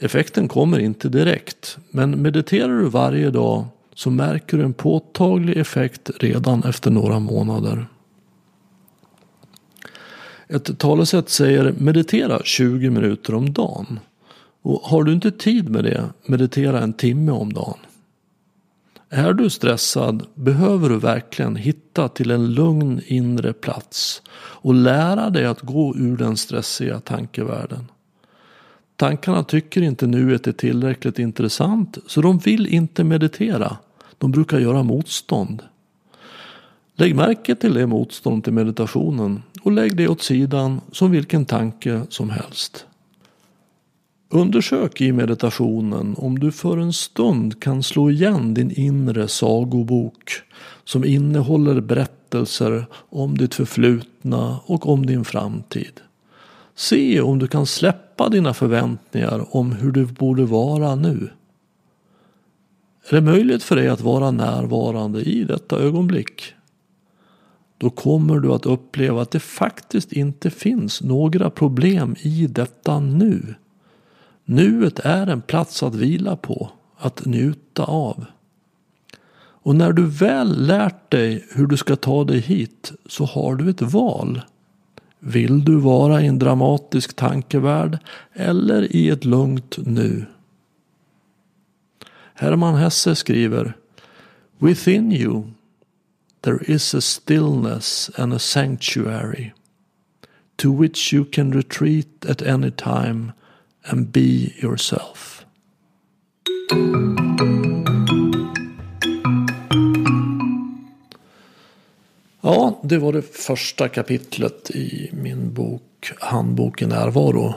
Effekten 0.00 0.48
kommer 0.48 0.78
inte 0.78 1.08
direkt, 1.08 1.78
men 1.90 2.22
mediterar 2.22 2.78
du 2.78 2.88
varje 2.88 3.30
dag 3.30 3.64
så 3.96 4.10
märker 4.10 4.58
du 4.58 4.64
en 4.64 4.72
påtaglig 4.72 5.56
effekt 5.56 6.10
redan 6.20 6.64
efter 6.64 6.90
några 6.90 7.18
månader. 7.18 7.86
Ett 10.48 10.78
talesätt 10.78 11.28
säger 11.28 11.74
meditera 11.78 12.40
20 12.44 12.90
minuter 12.90 13.34
om 13.34 13.52
dagen. 13.52 14.00
Och 14.62 14.80
har 14.80 15.04
du 15.04 15.12
inte 15.12 15.30
tid 15.30 15.68
med 15.68 15.84
det, 15.84 16.04
meditera 16.26 16.80
en 16.80 16.92
timme 16.92 17.32
om 17.32 17.52
dagen. 17.52 17.78
Är 19.10 19.32
du 19.32 19.50
stressad 19.50 20.26
behöver 20.34 20.88
du 20.88 20.98
verkligen 20.98 21.56
hitta 21.56 22.08
till 22.08 22.30
en 22.30 22.54
lugn 22.54 23.00
inre 23.06 23.52
plats 23.52 24.22
och 24.38 24.74
lära 24.74 25.30
dig 25.30 25.46
att 25.46 25.60
gå 25.60 25.96
ur 25.96 26.16
den 26.16 26.36
stressiga 26.36 27.00
tankevärlden. 27.00 27.84
Tankarna 28.96 29.44
tycker 29.44 29.82
inte 29.82 30.06
nuet 30.06 30.46
är 30.46 30.52
tillräckligt 30.52 31.18
intressant 31.18 31.98
så 32.06 32.20
de 32.20 32.38
vill 32.38 32.66
inte 32.66 33.04
meditera. 33.04 33.76
De 34.18 34.30
brukar 34.30 34.58
göra 34.58 34.82
motstånd. 34.82 35.62
Lägg 36.94 37.16
märke 37.16 37.54
till 37.54 37.74
det 37.74 37.86
motstånd 37.86 38.44
till 38.44 38.52
meditationen 38.52 39.42
och 39.62 39.72
lägg 39.72 39.96
det 39.96 40.08
åt 40.08 40.22
sidan 40.22 40.80
som 40.92 41.10
vilken 41.10 41.44
tanke 41.44 42.02
som 42.08 42.30
helst. 42.30 42.86
Undersök 44.28 45.00
i 45.00 45.12
meditationen 45.12 46.14
om 46.18 46.38
du 46.38 46.52
för 46.52 46.78
en 46.78 46.92
stund 46.92 47.60
kan 47.60 47.82
slå 47.82 48.10
igen 48.10 48.54
din 48.54 48.70
inre 48.70 49.28
sagobok 49.28 50.30
som 50.84 51.04
innehåller 51.04 51.80
berättelser 51.80 52.86
om 52.92 53.38
ditt 53.38 53.54
förflutna 53.54 54.60
och 54.66 54.88
om 54.88 55.06
din 55.06 55.24
framtid. 55.24 56.00
Se 56.74 57.20
om 57.20 57.38
du 57.38 57.48
kan 57.48 57.66
släppa 57.66 58.28
dina 58.28 58.54
förväntningar 58.54 59.56
om 59.56 59.72
hur 59.72 59.92
du 59.92 60.06
borde 60.06 60.44
vara 60.44 60.94
nu. 60.94 61.28
Är 63.08 63.14
det 63.14 63.20
möjligt 63.20 63.62
för 63.62 63.76
dig 63.76 63.88
att 63.88 64.00
vara 64.00 64.30
närvarande 64.30 65.20
i 65.20 65.44
detta 65.44 65.78
ögonblick? 65.78 66.42
Då 67.78 67.90
kommer 67.90 68.38
du 68.38 68.52
att 68.52 68.66
uppleva 68.66 69.22
att 69.22 69.30
det 69.30 69.40
faktiskt 69.40 70.12
inte 70.12 70.50
finns 70.50 71.02
några 71.02 71.50
problem 71.50 72.16
i 72.18 72.46
detta 72.46 73.00
nu. 73.00 73.54
Nuet 74.44 74.98
är 74.98 75.26
en 75.26 75.40
plats 75.40 75.82
att 75.82 75.94
vila 75.94 76.36
på, 76.36 76.70
att 76.98 77.26
njuta 77.26 77.84
av. 77.84 78.24
Och 79.38 79.76
när 79.76 79.92
du 79.92 80.06
väl 80.06 80.66
lärt 80.66 81.10
dig 81.10 81.46
hur 81.50 81.66
du 81.66 81.76
ska 81.76 81.96
ta 81.96 82.24
dig 82.24 82.40
hit 82.40 82.92
så 83.06 83.24
har 83.24 83.54
du 83.54 83.70
ett 83.70 83.82
val. 83.82 84.40
Vill 85.18 85.64
du 85.64 85.76
vara 85.76 86.22
i 86.22 86.26
en 86.26 86.38
dramatisk 86.38 87.16
tankevärld 87.16 87.98
eller 88.32 88.96
i 88.96 89.08
ett 89.08 89.24
lugnt 89.24 89.78
nu? 89.78 90.26
Hermann 92.38 92.74
Hesse 92.74 93.14
skriver 93.14 93.74
Within 94.58 95.12
you 95.12 95.44
there 96.42 96.58
is 96.66 96.94
a 96.94 97.00
stillness 97.00 98.10
and 98.16 98.32
a 98.32 98.38
sanctuary 98.38 99.52
to 100.56 100.70
which 100.70 101.12
you 101.12 101.24
can 101.24 101.50
retreat 101.50 102.26
at 102.28 102.42
any 102.42 102.70
time 102.70 103.32
and 103.84 104.12
be 104.12 104.52
yourself. 104.62 105.44
Ja, 112.40 112.80
det 112.82 112.98
var 112.98 113.12
det 113.12 113.22
första 113.22 113.88
kapitlet 113.88 114.70
i 114.70 115.10
min 115.12 115.52
bok 115.52 115.82
Handbok 116.20 116.82
i 116.82 116.86
närvaro. 116.86 117.54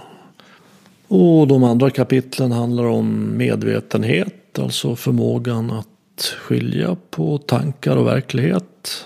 Och 1.07 1.47
de 1.47 1.63
andra 1.63 1.89
kapitlen 1.89 2.51
handlar 2.51 2.83
om 2.83 3.37
medvetenhet, 3.37 4.38
alltså 4.59 4.95
förmågan 4.95 5.71
att 5.71 6.35
skilja 6.39 6.97
på 7.09 7.37
tankar 7.37 7.97
och 7.97 8.07
verklighet. 8.07 9.05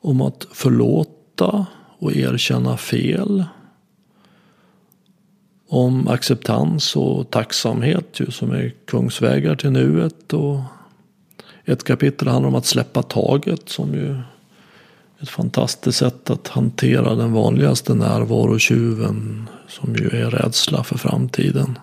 Om 0.00 0.20
att 0.20 0.46
förlåta 0.52 1.66
och 1.98 2.16
erkänna 2.16 2.76
fel 2.76 3.44
om 5.68 6.08
acceptans 6.08 6.96
och 6.96 7.30
tacksamhet 7.30 8.20
ju, 8.20 8.30
som 8.30 8.50
är 8.50 8.74
kungsvägar 8.86 9.56
till 9.56 9.70
nuet. 9.70 10.32
Och 10.32 10.60
ett 11.64 11.84
kapitel 11.84 12.28
handlar 12.28 12.48
om 12.48 12.54
att 12.54 12.66
släppa 12.66 13.02
taget 13.02 13.68
som 13.68 13.94
ju 13.94 14.10
är 14.10 14.24
ett 15.22 15.28
fantastiskt 15.28 15.98
sätt 15.98 16.30
att 16.30 16.48
hantera 16.48 17.14
den 17.14 17.32
vanligaste 17.32 17.94
närvarotjuven 17.94 19.48
som 19.68 19.96
ju 19.96 20.08
är 20.08 20.30
rädsla 20.30 20.84
för 20.84 20.98
framtiden. 20.98 21.78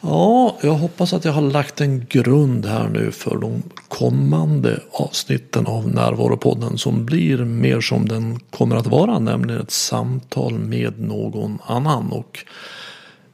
Ja, 0.00 0.56
jag 0.62 0.74
hoppas 0.74 1.12
att 1.12 1.24
jag 1.24 1.32
har 1.32 1.42
lagt 1.42 1.80
en 1.80 2.06
grund 2.08 2.66
här 2.66 2.88
nu 2.88 3.10
för 3.10 3.38
de 3.38 3.62
kommande 3.88 4.80
avsnitten 4.92 5.66
av 5.66 5.88
Närvaropodden 5.88 6.78
som 6.78 7.06
blir 7.06 7.38
mer 7.38 7.80
som 7.80 8.08
den 8.08 8.38
kommer 8.50 8.76
att 8.76 8.86
vara, 8.86 9.18
nämligen 9.18 9.60
ett 9.60 9.70
samtal 9.70 10.58
med 10.58 11.00
någon 11.00 11.58
annan. 11.66 12.12
Och 12.12 12.38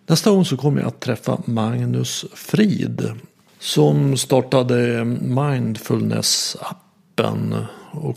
nästa 0.07 0.31
gång 0.31 0.45
så 0.45 0.57
kommer 0.57 0.81
jag 0.81 0.89
att 0.89 1.01
träffa 1.01 1.39
Magnus 1.45 2.25
Frid 2.35 3.11
som 3.59 4.17
startade 4.17 5.05
Mindfulness-appen 5.05 7.65
och 7.91 8.17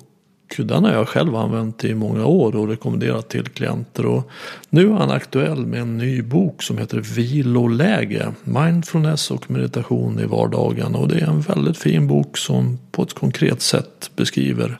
den 0.57 0.83
har 0.83 0.91
jag 0.91 1.07
själv 1.07 1.35
använt 1.35 1.83
i 1.83 1.95
många 1.95 2.25
år 2.25 2.55
och 2.55 2.67
rekommenderat 2.67 3.29
till 3.29 3.43
klienter. 3.43 4.05
Och 4.05 4.29
nu 4.69 4.89
är 4.89 4.93
han 4.93 5.11
aktuell 5.11 5.65
med 5.65 5.81
en 5.81 5.97
ny 5.97 6.21
bok 6.21 6.63
som 6.63 6.77
heter 6.77 6.97
Viloläge. 6.97 8.33
Mindfulness 8.43 9.31
och 9.31 9.51
meditation 9.51 10.19
i 10.19 10.25
vardagen. 10.25 10.95
Och 10.95 11.07
det 11.07 11.19
är 11.19 11.27
en 11.27 11.41
väldigt 11.41 11.77
fin 11.77 12.07
bok 12.07 12.37
som 12.37 12.79
på 12.91 13.03
ett 13.03 13.13
konkret 13.13 13.61
sätt 13.61 14.11
beskriver 14.15 14.79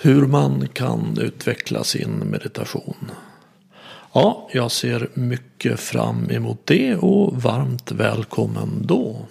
hur 0.00 0.26
man 0.26 0.68
kan 0.72 1.18
utveckla 1.20 1.84
sin 1.84 2.10
meditation. 2.10 3.10
Ja, 4.12 4.48
jag 4.52 4.70
ser 4.70 5.08
mycket 5.14 5.80
fram 5.80 6.30
emot 6.30 6.60
det 6.64 6.96
och 6.96 7.42
varmt 7.42 7.92
välkommen 7.92 8.68
då. 8.86 9.26